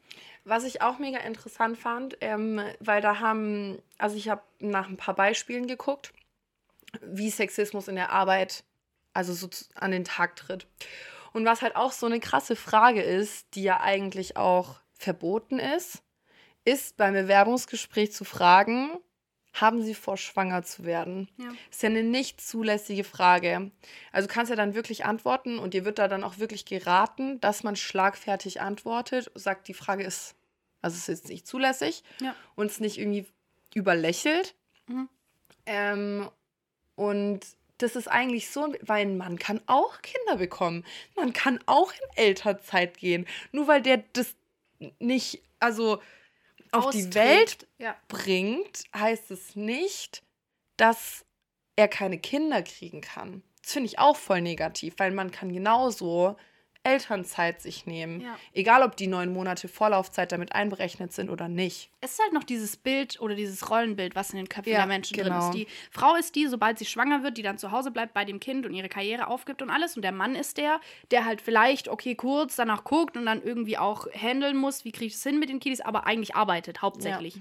[0.44, 4.96] Was ich auch mega interessant fand, ähm, weil da haben, also ich habe nach ein
[4.96, 6.12] paar Beispielen geguckt,
[7.02, 8.64] wie Sexismus in der Arbeit,
[9.12, 10.66] also so an den Tag tritt.
[11.32, 16.02] Und was halt auch so eine krasse Frage ist, die ja eigentlich auch verboten ist,
[16.64, 18.98] ist beim Bewerbungsgespräch zu fragen,
[19.52, 21.28] haben Sie vor, schwanger zu werden?
[21.36, 21.48] Ja.
[21.70, 23.72] Ist ja eine nicht zulässige Frage.
[24.12, 27.40] Also du kannst ja dann wirklich antworten und dir wird da dann auch wirklich geraten,
[27.40, 30.36] dass man schlagfertig antwortet, sagt, die Frage ist,
[30.82, 32.34] also es ist jetzt nicht zulässig Ja.
[32.54, 33.26] und es nicht irgendwie
[33.74, 34.54] überlächelt.
[34.86, 35.08] Mhm.
[35.66, 36.30] Ähm,
[36.94, 37.40] und
[37.82, 40.84] das ist eigentlich so, weil ein Mann kann auch Kinder bekommen.
[41.16, 43.26] Man kann auch in Elternzeit gehen.
[43.52, 44.34] Nur weil der das
[44.98, 46.00] nicht, also
[46.72, 47.14] auf die Austrägt.
[47.14, 47.96] Welt Ja.
[48.08, 50.22] bringt, heißt es nicht,
[50.76, 51.24] dass
[51.76, 53.42] er keine Kinder kriegen kann.
[53.62, 56.36] Das finde ich auch voll negativ, weil man kann genauso
[56.82, 58.22] Elternzeit sich nehmen.
[58.22, 58.36] Ja.
[58.52, 61.90] Egal, ob die neun Monate Vorlaufzeit damit einberechnet sind oder nicht.
[62.00, 64.86] Es ist halt noch dieses Bild oder dieses Rollenbild, was in den Köpfen Ja, der
[64.86, 65.50] Menschen drin genau.
[65.50, 65.54] ist.
[65.54, 68.40] Die Frau ist die, sobald sie schwanger wird, die dann zu Hause bleibt bei dem
[68.40, 69.96] Kind und ihre Karriere aufgibt und alles.
[69.96, 73.76] Und der Mann ist der, der halt vielleicht, okay, kurz danach guckt und dann irgendwie
[73.76, 77.38] auch handeln muss, wie kriege ich es hin mit den Kiddies, aber eigentlich arbeitet hauptsächlich.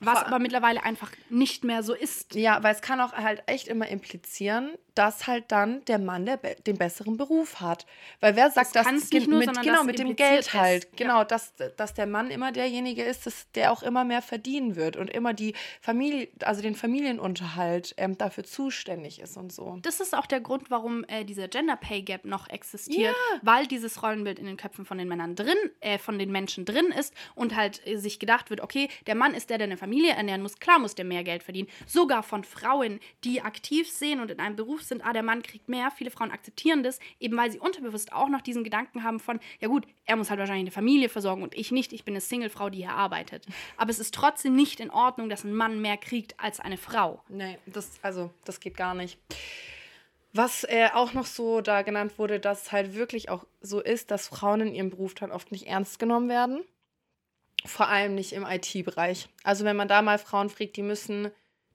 [0.00, 2.34] Was aber mittlerweile einfach nicht mehr so ist.
[2.34, 6.36] Ja, weil es kann auch halt echt immer implizieren, dass halt dann der Mann der
[6.36, 7.86] be den besseren Beruf hat.
[8.20, 10.54] Weil wer sagt, Das dass nicht nur, mit, genau mit dem Geld es.
[10.54, 10.90] halt, Ja.
[10.96, 14.96] genau, dass, dass der Mann immer derjenige ist, dass der auch immer mehr verdienen wird
[14.96, 19.78] und immer die Familie, also den Familienunterhalt ähm, dafür zuständig ist und so.
[19.82, 24.02] Das ist auch der Grund, warum äh, dieser Gender Pay Gap noch existiert, weil dieses
[24.02, 27.54] Rollenbild in den Köpfen von den Männern drin, äh, von den Menschen drin ist und
[27.56, 30.58] halt äh, sich gedacht wird, okay, der Mann ist der, der eine Familie ernähren muss,
[30.58, 31.68] klar muss der mehr Geld verdienen.
[31.86, 35.68] Sogar von Frauen, die aktiv sehen und in einem Beruf sind, ah, der Mann kriegt
[35.68, 35.90] mehr.
[35.90, 39.68] Viele Frauen akzeptieren das, eben weil sie unterbewusst auch noch diesen Gedanken haben von, ja
[39.68, 42.70] gut, er muss halt wahrscheinlich eine Familie versorgen und ich nicht, ich bin eine Singlefrau,
[42.70, 43.46] die hier arbeitet.
[43.76, 47.22] Aber es ist trotzdem nicht in Ordnung, dass ein Mann mehr kriegt als eine Frau.
[47.28, 49.18] Nee, das, also, das geht gar nicht.
[50.34, 54.10] Was äh, auch noch so da genannt wurde, dass es halt wirklich auch so ist,
[54.10, 56.64] dass Frauen in ihrem Beruf dann oft nicht ernst genommen werden.
[57.64, 59.28] Vor allem nicht im IT-Bereich.
[59.42, 61.30] Also wenn man da mal Frauen fragt, die müssen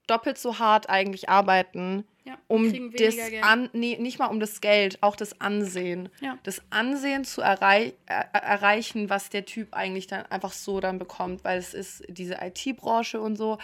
[0.08, 4.98] doppelt so hart eigentlich arbeiten, Ja, um das an, nee, nicht mal um das Geld,
[5.02, 6.10] auch das Ansehen.
[6.20, 6.38] Ja.
[6.44, 11.44] Das Ansehen zu errei er erreichen, was der Typ eigentlich dann einfach so dann bekommt,
[11.44, 13.60] weil es ist diese IT-Branche und so.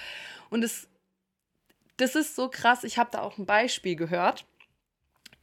[0.50, 0.88] Und es,
[1.98, 2.84] das ist so krass.
[2.84, 4.46] Ich habe da auch ein Beispiel gehört.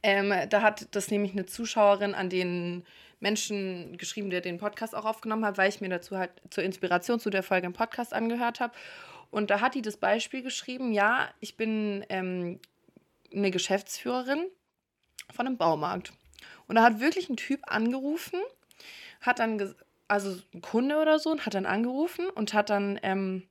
[0.03, 2.85] Ähm, da hat das nämlich eine Zuschauerin an den
[3.19, 7.19] Menschen geschrieben, der den Podcast auch aufgenommen hat, weil ich mir dazu halt zur Inspiration
[7.19, 8.73] zu der Folge im Podcast angehört habe.
[9.31, 12.59] Und da hat die das Beispiel geschrieben, ja, ich bin ähm,
[13.33, 14.45] eine Geschäftsführerin
[15.33, 16.13] von einem Baumarkt.
[16.67, 18.39] Und da hat wirklich ein Typ angerufen,
[19.21, 19.73] hat dann,
[20.07, 23.43] also ein Kunde oder so, und hat dann angerufen und hat dann ähm,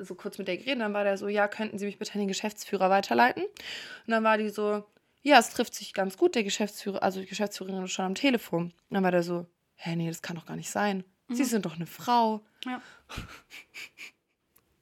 [0.00, 0.80] so kurz mit der geredet.
[0.80, 3.44] Dann war der so, ja, könnten Sie mich bitte an den Geschäftsführer weiterleiten?
[3.44, 4.84] Und dann war die so,
[5.22, 8.64] ja, es trifft sich ganz gut, der Geschäftsführer, also die Geschäftsführerin ist schon am Telefon.
[8.64, 11.04] Und dann war der so, hä, nee, das kann doch gar nicht sein.
[11.30, 12.42] Sie sind doch eine Frau.
[12.64, 12.80] Ja.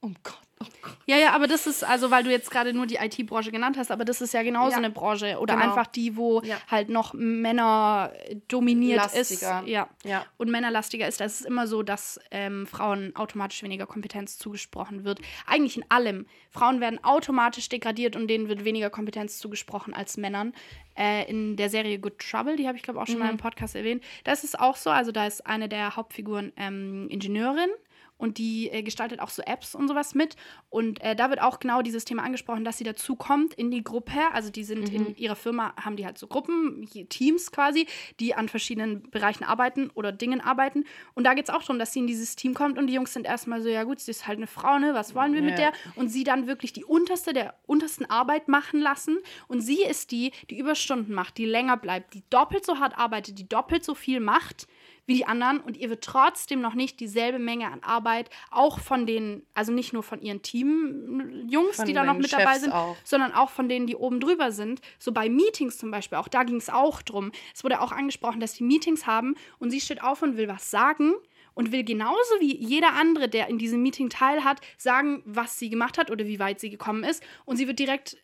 [0.08, 0.96] Oh Gott, oh Gott.
[1.06, 3.90] Ja, ja, aber das ist, also weil du jetzt gerade nur die IT-Branche genannt hast,
[3.90, 4.76] aber das ist ja genauso Ja.
[4.76, 5.66] eine Branche oder Genau.
[5.68, 6.56] einfach die, wo Ja.
[6.68, 8.12] halt noch Männer
[8.48, 9.60] dominiert Lastiger.
[9.62, 9.68] ist.
[9.68, 9.88] Ja.
[10.04, 10.24] Ja.
[10.36, 11.20] Und männerlastiger ist.
[11.20, 15.20] Es ist immer so, dass ähm, Frauen automatisch weniger Kompetenz zugesprochen wird.
[15.46, 16.26] Eigentlich in allem.
[16.50, 20.54] Frauen werden automatisch degradiert und denen wird weniger Kompetenz zugesprochen als Männern.
[20.96, 23.74] Äh, in der Serie Good Trouble, die habe ich glaube auch schon mal im Podcast
[23.74, 24.88] erwähnt, da ist auch so.
[24.90, 27.68] Also da ist eine der Hauptfiguren ähm, Ingenieurin
[28.18, 30.36] und die äh, gestaltet auch so Apps und sowas mit.
[30.70, 33.84] Und äh, da wird auch genau dieses Thema angesprochen, dass sie dazu kommt in die
[33.84, 34.12] Gruppe.
[34.32, 37.86] Also die sind in ihrer Firma, haben die halt so Gruppen, Teams quasi,
[38.20, 40.84] die an verschiedenen Bereichen arbeiten oder Dingen arbeiten.
[41.14, 43.12] Und da geht es auch darum, dass sie in dieses Team kommt und die Jungs
[43.12, 44.94] sind erstmal so, ja gut, sie ist halt eine Frau, ne?
[44.94, 45.70] Was wollen wir mit Ja.
[45.70, 45.72] der?
[45.96, 49.18] Und sie dann wirklich die unterste der untersten Arbeit machen lassen.
[49.48, 53.38] Und sie ist die, die Überstunden macht, die länger bleibt, die doppelt so hart arbeitet,
[53.38, 54.66] die doppelt so viel macht
[55.06, 59.06] wie die anderen und ihr wird trotzdem noch nicht dieselbe Menge an Arbeit, auch von
[59.06, 62.96] den, also nicht nur von ihren Teamjungs, die da noch mit dabei Chefs sind, auch.
[63.04, 64.80] sondern auch von denen, die oben drüber sind.
[64.98, 67.32] So bei Meetings zum Beispiel, auch da ging es auch drum.
[67.54, 70.70] Es wurde auch angesprochen, dass die Meetings haben und sie steht auf und will was
[70.70, 71.14] sagen
[71.54, 75.70] und will genauso wie jeder andere, der in diesem Meeting teil hat, sagen, was sie
[75.70, 77.22] gemacht hat oder wie weit sie gekommen ist.
[77.46, 78.18] Und sie wird direkt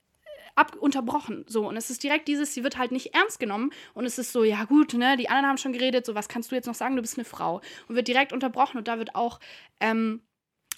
[0.54, 1.44] ab unterbrochen.
[1.48, 1.68] So.
[1.68, 3.70] Und es ist direkt dieses, sie wird halt nicht ernst genommen.
[3.94, 6.50] Und es ist so, ja gut, ne, die anderen haben schon geredet, so was kannst
[6.50, 7.60] du jetzt noch sagen, du bist eine Frau.
[7.88, 8.78] Und wird direkt unterbrochen.
[8.78, 9.40] Und da wird auch
[9.80, 10.22] ähm,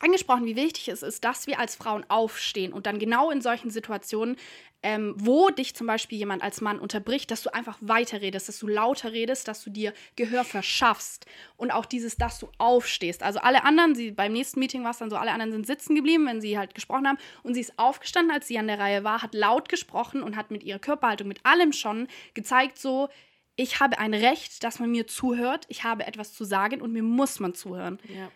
[0.04, 3.70] angesprochen, wie wichtig es ist, dass wir als Frauen aufstehen und dann genau in solchen
[3.70, 4.36] Situationen,
[4.82, 8.68] ähm, wo dich zum Beispiel jemand als Mann unterbricht, dass du einfach weiterredest, dass du
[8.68, 11.24] lauter redest, dass du dir Gehör verschaffst
[11.56, 13.22] und auch dieses, dass du aufstehst.
[13.22, 15.94] Also alle anderen, sie beim nächsten Meeting war es dann so, alle anderen sind sitzen
[15.94, 19.04] geblieben, wenn sie halt gesprochen haben und sie ist aufgestanden, als sie an der Reihe
[19.04, 23.08] war, hat laut gesprochen und hat mit ihrer Körperhaltung, mit allem schon gezeigt, so,
[23.56, 27.02] ich habe ein Recht, dass man mir zuhört, ich habe etwas zu sagen und mir
[27.02, 27.98] muss man zuhören.
[28.08, 28.30] Ja.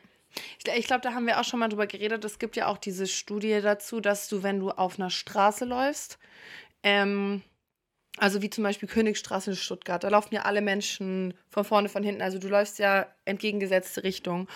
[0.58, 2.24] Ich, ich glaube, da haben wir auch schon mal drüber geredet.
[2.24, 6.18] Es gibt ja auch diese Studie dazu, dass du, wenn du auf einer Straße läufst,
[6.82, 7.42] ähm,
[8.18, 12.02] also wie zum Beispiel Königstraße in Stuttgart, da laufen ja alle Menschen von vorne, von
[12.02, 12.22] hinten.
[12.22, 14.48] Also du läufst ja entgegengesetzte Richtung.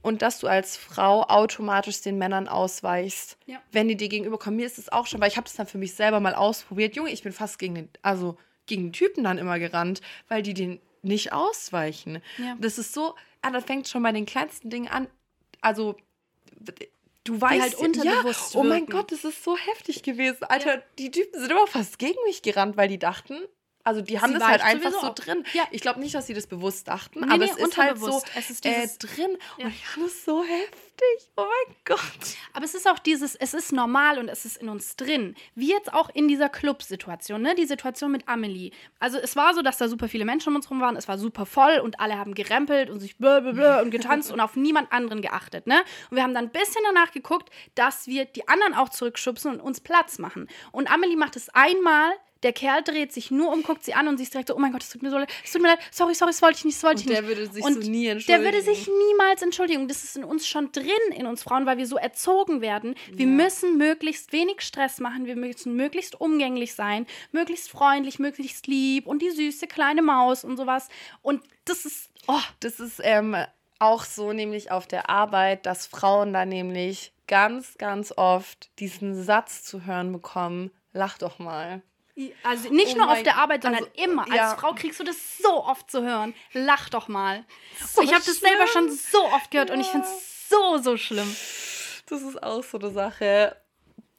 [0.00, 3.60] Und dass du als Frau automatisch den Männern ausweichst, Ja.
[3.72, 4.56] wenn die dir gegenüberkommen.
[4.56, 6.94] Mir ist es auch schon, weil ich habe das dann für mich selber mal ausprobiert.
[6.94, 10.54] Junge, ich bin fast gegen den, also gegen den Typen dann immer gerannt, weil die
[10.54, 12.22] den nicht ausweichen.
[12.38, 12.56] Ja.
[12.60, 15.08] Das ist so, ah, das fängt schon bei den kleinsten Dingen an.
[15.60, 15.96] Also,
[17.24, 18.92] du weißt, halt unterbewusst ja, oh mein wirken.
[18.92, 20.44] Gott, das ist so heftig gewesen.
[20.44, 23.36] Alter, die Typen sind immer fast gegen mich gerannt, weil die dachten,
[23.88, 25.44] also die haben Sie das halt einfach so drin.
[25.54, 25.64] Ja.
[25.70, 28.22] Ich glaube nicht, dass sie das bewusst dachten, Nee, aber nee, es ist halt so.
[28.36, 29.36] Es ist äh, drin.
[29.56, 29.66] Ja.
[29.66, 31.30] Und ich fand das so heftig.
[31.36, 31.98] Oh mein Gott.
[32.52, 35.36] Aber es ist auch dieses, es ist normal und es ist in uns drin.
[35.54, 37.54] Wie jetzt auch in dieser Club-Situation, ne?
[37.54, 38.72] Die Situation mit Amelie.
[38.98, 41.16] Also es war so, dass da super viele Menschen um uns rum waren, es war
[41.16, 45.22] super voll und alle haben gerempelt und sich blablabla und getanzt und auf niemand anderen
[45.22, 45.80] geachtet, ne?
[46.10, 49.60] Und wir haben dann ein bisschen danach geguckt, dass wir die anderen auch zurückschubsen und
[49.60, 50.48] uns Platz machen.
[50.72, 52.12] Und Amelie macht es einmal.
[52.42, 54.58] Der Kerl dreht sich nur um, guckt sie an und sie ist direkt so, oh
[54.60, 56.58] mein Gott, es tut mir so leid, es tut mir leid, sorry, sorry, das wollte
[56.58, 57.28] ich nicht, das wollte ich Und der nicht.
[57.36, 58.64] würde sich und so nie Der würde entschuldigen.
[58.64, 59.88] sich niemals entschuldigen.
[59.88, 62.94] Das ist in uns schon drin, in uns Frauen, weil wir so erzogen werden.
[63.10, 69.06] Wir müssen möglichst wenig Stress machen, wir müssen möglichst umgänglich sein, möglichst freundlich, möglichst lieb
[69.06, 70.88] und die süße kleine Maus und sowas.
[71.22, 73.36] Und das ist, oh, Das ist ähm,
[73.80, 79.64] auch so nämlich auf der Arbeit, dass Frauen da nämlich ganz, ganz oft diesen Satz
[79.64, 81.82] zu hören bekommen, lach doch mal.
[82.42, 84.22] Also nicht Oh nur auf der Arbeit, sondern also, immer.
[84.22, 84.56] Als ja.
[84.56, 86.34] Frau kriegst du das so oft zu hören.
[86.52, 87.44] Lach doch mal.
[87.86, 90.96] So ich habe das selber schon so oft gehört und ich finde es so, so
[90.96, 91.36] schlimm.
[92.06, 93.56] Das ist auch so eine Sache.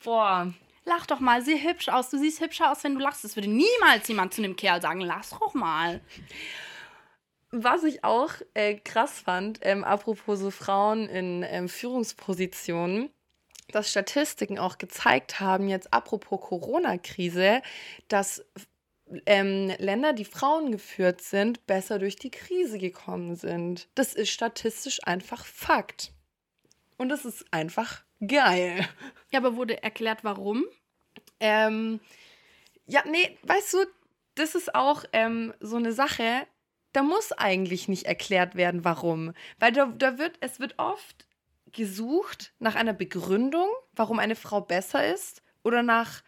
[0.03, 0.53] Boah.
[0.85, 2.09] Lach doch mal, sieh hübsch aus.
[2.09, 3.23] Du siehst hübscher aus, wenn du lachst.
[3.23, 5.01] Das würde niemals jemand zu einem Kerl sagen.
[5.01, 6.01] Lach doch mal.
[7.51, 13.09] Was ich auch äh, krass fand, ähm, apropos so Frauen in ähm, Führungspositionen,
[13.71, 17.62] dass Statistiken auch gezeigt haben, jetzt apropos Corona-Krise,
[18.08, 18.45] dass
[19.25, 23.88] ähm, Länder, die Frauen geführt sind, besser durch die Krise gekommen sind.
[23.95, 26.12] Das ist statistisch einfach Fakt.
[26.97, 28.88] Und das ist einfach geil.
[29.32, 30.65] Ja, aber wurde erklärt, warum?
[31.39, 31.99] Ähm,
[32.86, 33.77] ja, nee, weißt du,
[34.36, 36.47] das ist auch ähm, so eine Sache,
[36.93, 39.34] da muss eigentlich nicht erklärt werden, warum.
[39.60, 41.27] Weil da, da wird, es wird oft
[41.71, 46.21] gesucht nach einer Begründung, warum eine Frau besser ist, oder nach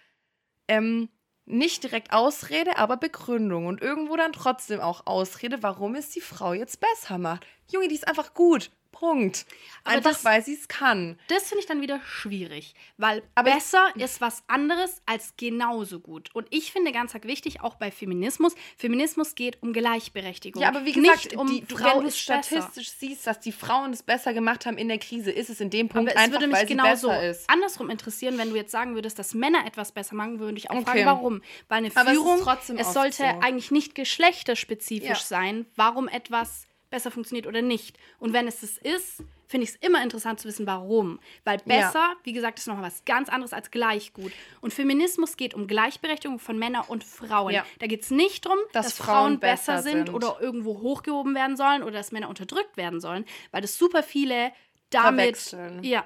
[0.67, 1.09] ähm,
[1.45, 3.65] nicht direkt Ausrede, aber Begründung.
[3.65, 7.45] Und irgendwo dann trotzdem auch Ausrede, warum es die Frau jetzt besser macht.
[7.67, 8.71] Junge, die ist einfach gut.
[9.01, 9.47] Punkt.
[9.83, 11.17] Aber Einfach das- weil sie es kann.
[11.27, 16.29] Das finde ich dann wieder schwierig, weil Aber- besser ist was anderes als genauso gut.
[16.33, 20.61] Und ich finde ganz wichtig, auch bei Feminismus, Feminismus geht um Gleichberechtigung.
[20.61, 22.43] Ja, aber wie gesagt, nicht um die, Frau wenn du ist besser.
[22.43, 25.71] statistisch siehst, dass die Frauen es besser gemacht haben in der Krise, ist es in
[25.71, 27.49] dem Punkt Aber es einfach, würde mich weil sie genauso besser ist.
[27.49, 30.75] andersrum interessieren, wenn du jetzt sagen würdest, dass Männer etwas besser machen, würde ich auch
[30.75, 30.85] Okay.
[30.85, 31.41] fragen, warum.
[31.69, 33.23] Weil eine Aber es Führung, trotzdem es oft sollte so.
[33.23, 35.15] eigentlich nicht geschlechterspezifisch Ja.
[35.15, 37.97] sein, warum etwas besser funktioniert oder nicht.
[38.19, 41.19] Und wenn es das ist, finde ich es immer interessant zu wissen, warum.
[41.43, 41.87] Weil Ja.
[41.87, 44.31] besser, wie gesagt, ist noch was ganz anderes als gleich gut.
[44.61, 47.53] Und Feminismus geht um Gleichberechtigung von Männern und Frauen.
[47.53, 47.65] Ja.
[47.79, 50.13] Da geht es nicht darum, Dass dass, Frauen Frauen besser besser sind sind.
[50.15, 54.51] oder irgendwo hochgehoben werden sollen oder dass Männer unterdrückt werden sollen, weil das super viele
[54.91, 55.83] damit Verwechseln.
[55.83, 56.05] ja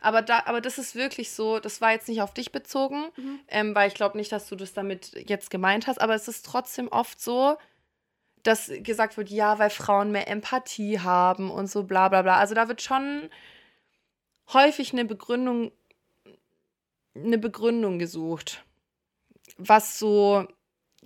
[0.00, 3.40] Aber, da, aber das ist wirklich so, das war jetzt nicht auf dich bezogen, Mhm.
[3.48, 6.46] ähm, weil ich glaube nicht, dass du das damit jetzt gemeint hast, aber es ist
[6.46, 7.56] trotzdem oft so,
[8.46, 12.38] dass gesagt wird, ja, weil Frauen mehr Empathie haben und so bla bla bla.
[12.38, 13.30] Also da wird schon
[14.52, 15.72] häufig eine Begründung,
[17.14, 18.64] eine Begründung gesucht,
[19.58, 20.46] was so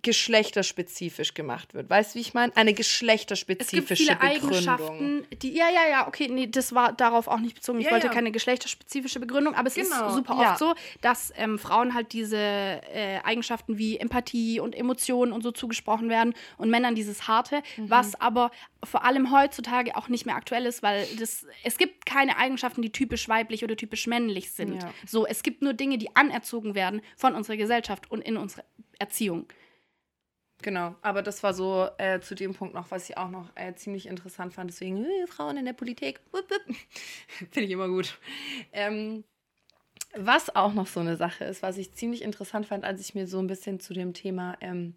[0.03, 1.88] geschlechterspezifisch gemacht wird.
[1.90, 2.55] Weißt du, wie ich meine?
[2.57, 4.51] Eine geschlechterspezifische es gibt viele Begründung.
[4.51, 7.78] Eigenschaften, die ja, ja, ja, okay, nee, das war darauf auch nicht bezogen.
[7.80, 8.12] Ich Ja, wollte ja.
[8.12, 10.51] keine geschlechterspezifische Begründung, aber es Genau, ist super ja.
[10.51, 15.53] oft so, dass ähm, Frauen halt diese äh, Eigenschaften wie Empathie und Emotionen und so
[15.53, 17.90] zugesprochen werden und Männern dieses harte, Mhm.
[17.90, 18.51] was aber
[18.84, 22.90] vor allem heutzutage auch nicht mehr aktuell ist, weil das, es gibt keine Eigenschaften, die
[22.90, 24.82] typisch weiblich oder typisch männlich sind.
[24.82, 24.92] Ja.
[25.07, 28.64] So, es gibt nur Dinge, die anerzogen werden von unserer Gesellschaft und in unserer
[28.98, 29.46] Erziehung.
[30.62, 33.74] Genau, aber das war so äh, zu dem Punkt noch, was ich auch noch äh,
[33.74, 34.70] ziemlich interessant fand.
[34.70, 36.20] Deswegen, äh, Frauen in der Politik,
[37.50, 38.18] finde ich immer gut.
[38.72, 39.24] Ähm,
[40.14, 43.26] was auch noch so eine Sache ist, was ich ziemlich interessant fand, als ich mir
[43.26, 44.96] so ein bisschen zu dem Thema ähm,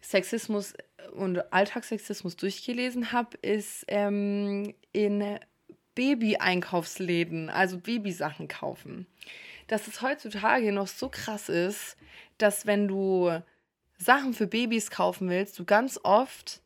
[0.00, 0.74] Sexismus
[1.12, 5.38] und Alltagssexismus durchgelesen habe, ist ähm, in
[5.94, 9.06] Baby-Einkaufsläden, also Babysachen kaufen.
[9.66, 11.96] Dass es heutzutage noch so krass ist,
[12.38, 13.42] dass wenn du
[13.98, 16.62] Sachen für Babys kaufen willst, du ganz oft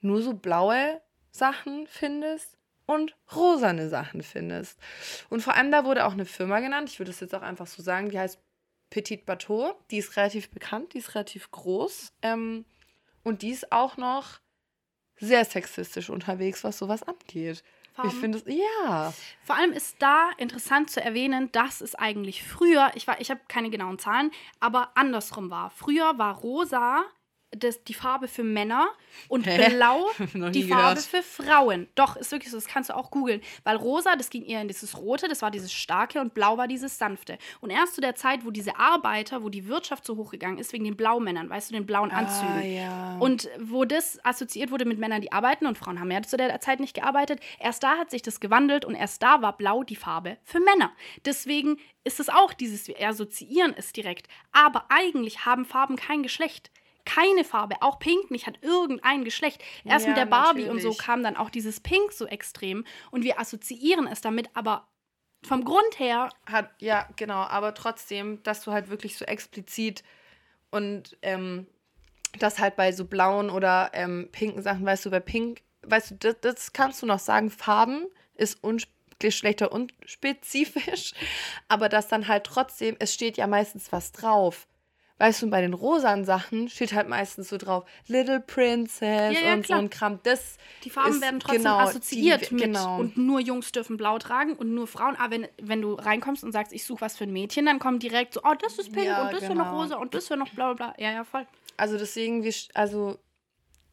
[0.00, 1.00] nur so blaue
[1.30, 4.78] Sachen findest und rosane Sachen findest.
[5.30, 7.66] Und vor allem da wurde auch eine Firma genannt, ich würde es jetzt auch einfach
[7.66, 8.38] so sagen, die heißt
[8.90, 9.74] Petit Bateau.
[9.90, 12.66] Die ist relativ bekannt, die ist relativ groß ähm,
[13.24, 14.40] und die ist auch noch
[15.18, 17.62] sehr sexistisch unterwegs, was sowas angeht.
[17.92, 18.10] Ich Farben.
[18.10, 19.12] finde es, ja.
[19.44, 23.40] Vor allem ist da interessant zu erwähnen, dass es eigentlich früher, ich, war- ich habe
[23.48, 24.30] keine genauen Zahlen,
[24.60, 25.70] aber andersrum war.
[25.70, 27.04] Früher war rosa
[27.56, 28.88] das, die Farbe für Männer
[29.28, 29.68] und Hä?
[29.68, 30.06] blau
[30.50, 31.88] die Farbe für Frauen.
[31.94, 33.40] Doch, ist wirklich so, das kannst du auch googeln.
[33.64, 36.66] Weil rosa, das ging eher in dieses rote, das war dieses starke und blau war
[36.66, 37.38] dieses sanfte.
[37.60, 40.84] Und erst zu der Zeit, wo diese Arbeiter, wo die Wirtschaft so hochgegangen ist, wegen
[40.84, 42.52] den Blaumännern, weißt du, den blauen Anzügen.
[42.52, 43.16] Ah, ja.
[43.18, 46.60] Und wo das assoziiert wurde mit Männern, die arbeiten und Frauen haben ja zu der
[46.60, 49.96] Zeit nicht gearbeitet, erst da hat sich das gewandelt und erst da war blau die
[49.96, 50.92] Farbe für Männer.
[51.24, 54.28] Deswegen ist es auch dieses, wir assoziieren es direkt.
[54.52, 56.70] Aber eigentlich haben Farben kein Geschlecht.
[57.04, 59.62] Keine Farbe, auch Pink nicht, hat irgendein Geschlecht.
[59.84, 60.98] Erst Ja, mit der Barbie und so natürlich.
[60.98, 64.86] kam dann auch dieses Pink so extrem und wir assoziieren es damit, aber
[65.44, 70.04] vom Grund her Hat, ja, genau, aber trotzdem, dass du halt wirklich so explizit
[70.70, 71.66] und ähm,
[72.38, 76.14] das halt bei so blauen oder ähm, pinken Sachen, weißt du, bei Pink, weißt du,
[76.16, 78.84] das, das kannst du noch sagen, Farben ist uns
[79.18, 81.14] Geschlechter unspezifisch,
[81.68, 84.66] aber das dann halt trotzdem, es steht ja meistens was drauf.
[85.22, 89.54] Weißt du, bei den rosanen Sachen steht halt meistens so drauf, Little Princess Ja, ja,
[89.54, 89.78] und klar.
[89.78, 90.18] so ein Kram.
[90.24, 92.98] Das Die Farben werden trotzdem genau, assoziiert die, mit genau.
[92.98, 95.14] und nur Jungs dürfen blau tragen und nur Frauen.
[95.14, 98.02] Aber wenn, wenn du reinkommst und sagst, ich suche was für ein Mädchen, dann kommt
[98.02, 99.80] direkt so, oh, das ist pink Ja, und das ist noch genau.
[99.82, 100.94] rosa und das ist noch bla bla bla.
[100.98, 101.46] Ja, ja, voll.
[101.76, 103.16] Also deswegen, wir, also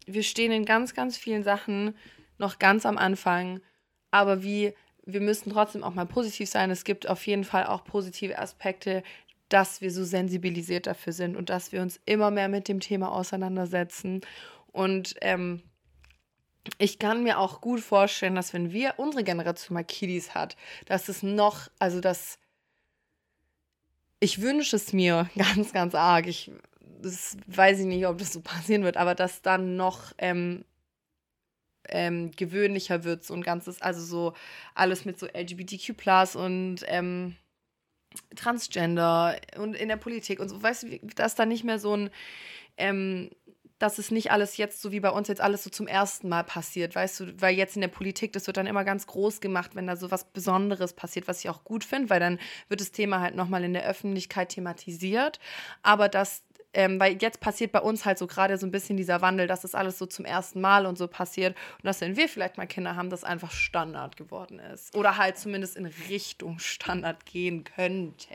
[0.08, 1.96] wir stehen in ganz, ganz vielen Sachen
[2.40, 3.62] noch ganz am Anfang.
[4.10, 4.74] Aber wie,
[5.06, 6.72] wir müssen trotzdem auch mal positiv sein.
[6.72, 9.04] Es gibt auf jeden Fall auch positive Aspekte,
[9.50, 13.12] dass wir so sensibilisiert dafür sind und dass wir uns immer mehr mit dem Thema
[13.12, 14.22] auseinandersetzen.
[14.72, 15.64] Und ähm,
[16.78, 21.10] ich kann mir auch gut vorstellen, dass wenn wir unsere Generation mal Kiddies hat, dass
[21.10, 22.38] es noch, also dass
[24.20, 26.28] ich wünsche es mir ganz, ganz arg.
[26.28, 26.52] Ich
[27.02, 30.66] das weiß ich nicht, ob das so passieren wird, aber dass dann noch ähm,
[31.88, 34.34] ähm, gewöhnlicher wird, so ein ganzes, also so
[34.76, 37.36] alles mit so LGBTQ und ähm,
[38.36, 42.10] Transgender und in der Politik und so, weißt du, dass da nicht mehr so ein,
[42.78, 43.30] ähm,
[43.78, 46.44] dass es nicht alles jetzt, so wie bei uns jetzt alles so zum ersten Mal
[46.44, 49.76] passiert, weißt du, weil jetzt in der Politik, das wird dann immer ganz groß gemacht,
[49.76, 52.92] wenn da so was Besonderes passiert, was ich auch gut finde, weil dann wird das
[52.92, 55.40] Thema halt nochmal in der Öffentlichkeit thematisiert,
[55.82, 56.44] aber dass
[56.74, 59.62] ähm, weil jetzt passiert bei uns halt so gerade so ein bisschen dieser Wandel, dass
[59.62, 62.68] das alles so zum ersten Mal und so passiert und dass wenn wir vielleicht mal
[62.68, 68.34] Kinder haben, das einfach Standard geworden ist oder halt zumindest in Richtung Standard gehen könnte.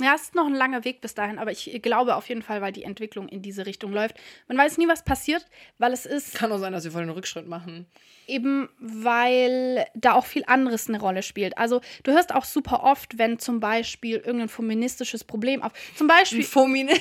[0.00, 2.60] Ja, es ist noch ein langer Weg bis dahin, aber ich glaube auf jeden Fall,
[2.60, 4.16] weil die Entwicklung in diese Richtung läuft.
[4.48, 5.46] Man weiß nie, was passiert,
[5.78, 7.86] weil es ist Kann auch sein, dass wir voll einen Rückschritt machen.
[8.26, 11.56] eben, weil da auch viel anderes eine Rolle spielt.
[11.56, 16.42] Also du hörst auch super oft, wenn zum Beispiel irgendein feministisches Problem auf, zum Beispiel
[16.42, 16.92] Fomine.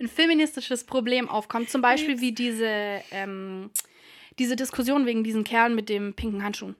[0.00, 3.70] Ein feministisches Problem aufkommt, zum Beispiel wie diese, ähm,
[4.38, 6.74] diese Diskussion wegen diesen Kerlen mit dem pinken Handschuh.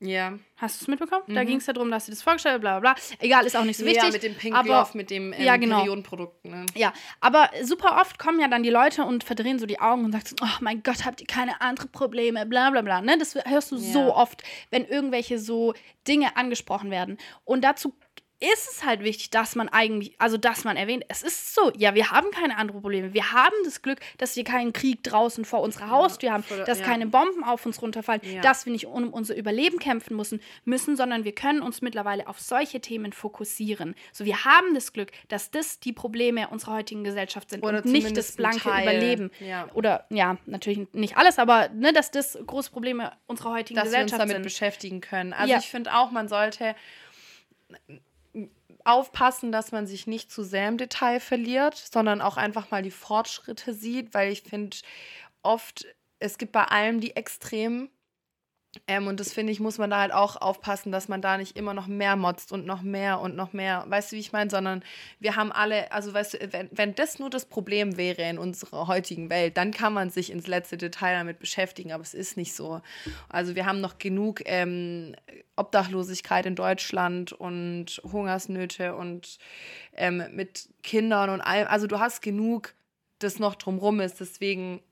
[0.00, 0.38] Ja.
[0.56, 1.22] Hast du es mitbekommen?
[1.28, 1.46] Da Mhm.
[1.46, 3.02] ging es ja darum, dass sie das vorgestellt bla bla bla.
[3.20, 4.02] Egal, ist auch nicht so wichtig.
[4.02, 5.78] ja, mit dem Pink aber- Love, mit dem ähm, Ja, genau.
[5.78, 6.44] Periodenprodukt.
[6.44, 6.66] Ne?
[6.74, 10.12] Ja, aber super oft kommen ja dann die Leute und verdrehen so die Augen und
[10.12, 13.00] sagen, so, oh mein Gott, habt ihr keine anderen Probleme, bla bla bla.
[13.00, 13.16] Ne?
[13.18, 13.92] Das hörst du Ja.
[13.92, 15.72] so oft, wenn irgendwelche so
[16.06, 17.16] Dinge angesprochen werden.
[17.44, 17.94] Und dazu
[18.40, 21.94] ist es halt wichtig, dass man eigentlich, also dass man erwähnt, es ist so, ja,
[21.94, 23.14] wir haben keine anderen Probleme.
[23.14, 26.84] Wir haben das Glück, dass wir keinen Krieg draußen vor unserer Haustür haben, dass ja.
[26.84, 28.42] keine Bomben auf uns runterfallen, Ja.
[28.42, 32.40] dass wir nicht um unser Überleben kämpfen müssen, müssen, sondern wir können uns mittlerweile auf
[32.40, 33.94] solche Themen fokussieren.
[34.12, 37.86] So, wir haben das Glück, dass das die Probleme unserer heutigen Gesellschaft sind Oder und
[37.86, 38.68] nicht das blanke.
[38.68, 39.30] Überleben.
[39.74, 44.00] Oder ja, natürlich nicht alles, aber ne, dass das große Probleme unserer heutigen dass wir
[44.00, 44.42] uns Gesellschaft damit sind.
[44.42, 45.32] beschäftigen können.
[45.32, 46.74] Also ich finde auch, man sollte
[48.84, 52.90] aufpassen, dass man sich nicht zu sehr im Detail verliert, sondern auch einfach mal die
[52.90, 54.76] Fortschritte sieht, weil ich finde
[55.42, 55.86] oft,
[56.18, 57.90] es gibt bei allem die Extremen.
[58.86, 61.56] Ähm, und das finde ich, muss man da halt auch aufpassen, dass man da nicht
[61.56, 64.50] immer noch mehr motzt und noch mehr und noch mehr, weißt du, wie ich meine,
[64.50, 64.82] sondern
[65.20, 68.86] wir haben alle, also weißt du, wenn, wenn das nur das Problem wäre in unserer
[68.86, 72.54] heutigen Welt, dann kann man sich ins letzte Detail damit beschäftigen, aber es ist nicht
[72.54, 72.80] so.
[73.28, 75.14] Also wir haben noch genug ähm,
[75.56, 79.38] Obdachlosigkeit in Deutschland und Hungersnöte und
[79.94, 82.74] ähm, mit Kindern und allem, also du hast genug,
[83.18, 84.82] das noch drumrum ist, deswegen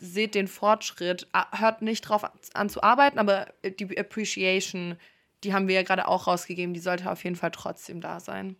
[0.00, 2.24] seht den Fortschritt, hört nicht drauf
[2.54, 4.96] an zu arbeiten, aber die Appreciation,
[5.44, 8.56] die haben wir ja gerade auch rausgegeben, die sollte auf jeden Fall trotzdem da sein.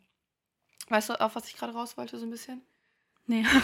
[0.89, 2.63] Weißt du, auf was ich gerade raus wollte, so ein bisschen?
[3.27, 3.45] Nee.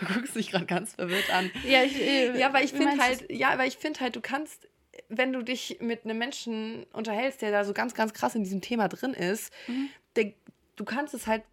[0.00, 1.52] Du guckst dich gerade ganz verwirrt an.
[1.64, 4.20] ja, ich, äh, Ja, aber ich wie finde halt, ja, aber ich finde halt, du
[4.20, 4.66] kannst,
[5.08, 8.60] wenn du dich mit einem Menschen unterhältst, der da so ganz, ganz krass in diesem
[8.60, 9.90] Thema drin ist, Mhm.
[10.16, 10.32] der,
[10.74, 11.44] du kannst es halt,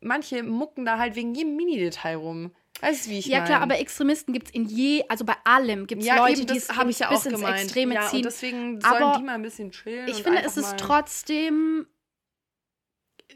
[0.00, 2.52] manche mucken da halt wegen jedem Mini-Detail rum.
[2.80, 3.46] Weißt du, wie ich Ja, mein?
[3.46, 6.52] klar, aber Extremisten gibt es in je, also bei allem gibt es ja, Leute, eben,
[6.52, 7.62] die es ja bis auch ins gemeint.
[7.62, 8.18] Extreme ja, ziehen.
[8.18, 10.08] Und deswegen sollen Aber die mal ein bisschen chillen.
[10.08, 11.86] Ich finde, es ist trotzdem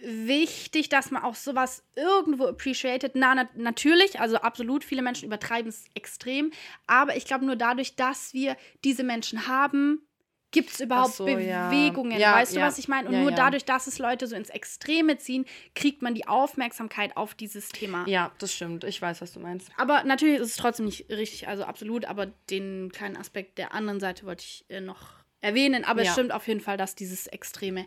[0.01, 3.12] wichtig, dass man auch sowas irgendwo appreciated.
[3.15, 6.53] Na, na, natürlich, also absolut, viele Menschen übertreiben es extrem.
[6.87, 10.07] Aber ich glaube, nur dadurch, dass wir diese Menschen haben,
[10.55, 11.69] gibt es überhaupt so, ja.
[11.69, 12.19] Bewegungen.
[12.19, 12.67] Ja, weißt du, ja.
[12.67, 13.09] was ich meine?
[13.09, 13.37] Und Ja, nur ja.
[13.37, 15.45] dadurch, dass es Leute so ins Extreme ziehen,
[15.75, 18.05] kriegt man die Aufmerksamkeit auf dieses Thema.
[18.09, 18.85] Ja, das stimmt.
[18.85, 19.71] Ich weiß, was du meinst.
[19.77, 23.99] Aber natürlich ist es trotzdem nicht richtig, also absolut, aber den kleinen Aspekt der anderen
[24.01, 25.09] Seite wollte ich äh, noch
[25.41, 25.85] erwähnen.
[25.85, 26.09] Aber Ja.
[26.09, 27.87] es stimmt auf jeden Fall, dass dieses Extreme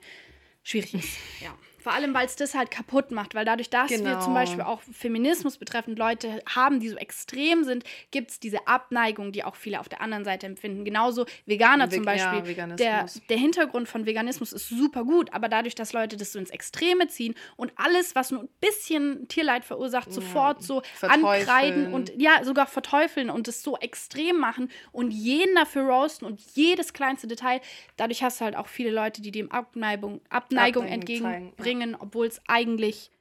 [0.63, 1.17] schwierig ist.
[1.41, 1.57] ja.
[1.79, 4.19] Vor allem, weil es das halt kaputt macht, weil dadurch, dass wir Genau.
[4.19, 9.31] zum Beispiel auch Feminismus betreffend Leute haben, die so extrem sind, gibt es diese Abneigung,
[9.31, 10.83] die auch viele auf der anderen Seite empfinden.
[10.85, 12.41] Genauso Veganer Ve- zum ja, Beispiel.
[12.41, 13.21] der, Veganismus.
[13.29, 17.07] der Hintergrund von Veganismus ist super gut, aber dadurch, dass Leute das so ins Extreme
[17.07, 22.67] ziehen und alles, was nur ein bisschen Tierleid verursacht, sofort so ankreiden und ja, sogar
[22.67, 27.61] verteufeln und es so extrem machen und jeden dafür roasten und jedes kleinste Detail.
[27.97, 32.41] Dadurch hast du halt auch viele Leute, die dem Abneigung, Abneigung Abneigung entgegenbringen, obwohl es
[32.47, 33.11] eigentlich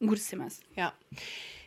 [0.00, 0.62] ein gutes Thema ist.
[0.74, 0.92] Ja.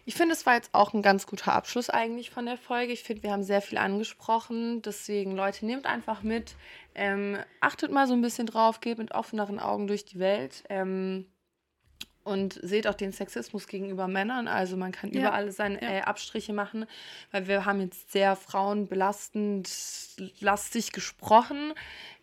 [0.06, 2.94] Ich finde, es war jetzt auch ein ganz guter Abschluss eigentlich von der Folge.
[2.94, 4.82] Ich finde, wir haben sehr viel angesprochen.
[4.82, 6.56] Deswegen, Leute, nehmt einfach mit.
[6.96, 10.64] Ähm, achtet mal so ein bisschen drauf, geht mit offeneren Augen durch die Welt.
[10.70, 11.26] Ähm,
[12.24, 14.48] und seht auch den Sexismus gegenüber Männern.
[14.50, 15.22] Also man kann Ja.
[15.22, 15.90] überall seine Ja.
[15.90, 16.86] äh, Abstriche machen,
[17.32, 19.70] weil wir haben jetzt sehr frauenbelastend
[20.40, 21.74] lastig gesprochen.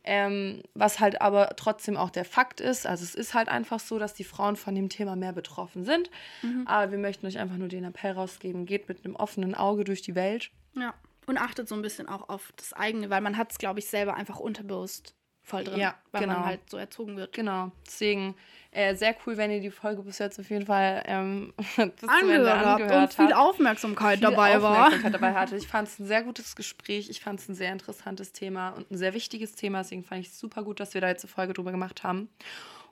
[0.06, 2.86] Ähm, was halt aber trotzdem auch der Fakt ist.
[2.86, 6.10] Also es ist halt einfach so, dass die Frauen von dem Thema mehr betroffen sind.
[6.42, 6.66] Mhm.
[6.66, 10.02] Aber wir möchten euch einfach nur den Appell rausgeben, geht mit einem offenen Auge durch
[10.02, 10.50] die Welt.
[10.74, 10.92] Ja.
[11.26, 13.86] Und achtet so ein bisschen auch auf das eigene, weil man hat es, glaube ich,
[13.86, 16.46] selber einfach unterbewusst voll drin, Ja, weil man genau.
[16.46, 17.32] halt so erzogen wird.
[17.32, 17.70] Genau.
[17.86, 18.34] Deswegen
[18.74, 22.64] äh, sehr cool, wenn ihr die Folge bis jetzt auf jeden Fall ähm, bis Angehört
[22.64, 23.32] habt und viel.
[23.32, 24.86] Aufmerksamkeit viel dabei war.
[24.86, 25.56] Aufmerksamkeit dabei hatte.
[25.56, 27.08] Ich fand es ein sehr gutes Gespräch.
[27.08, 29.78] Ich fand es ein sehr interessantes Thema und ein sehr wichtiges Thema.
[29.78, 32.28] Deswegen fand ich es super gut, dass wir da jetzt eine Folge drüber gemacht haben.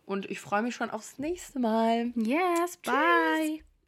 [0.06, 2.12] Und ich freue mich schon aufs nächste Mal.
[2.16, 3.62] Yes, bye.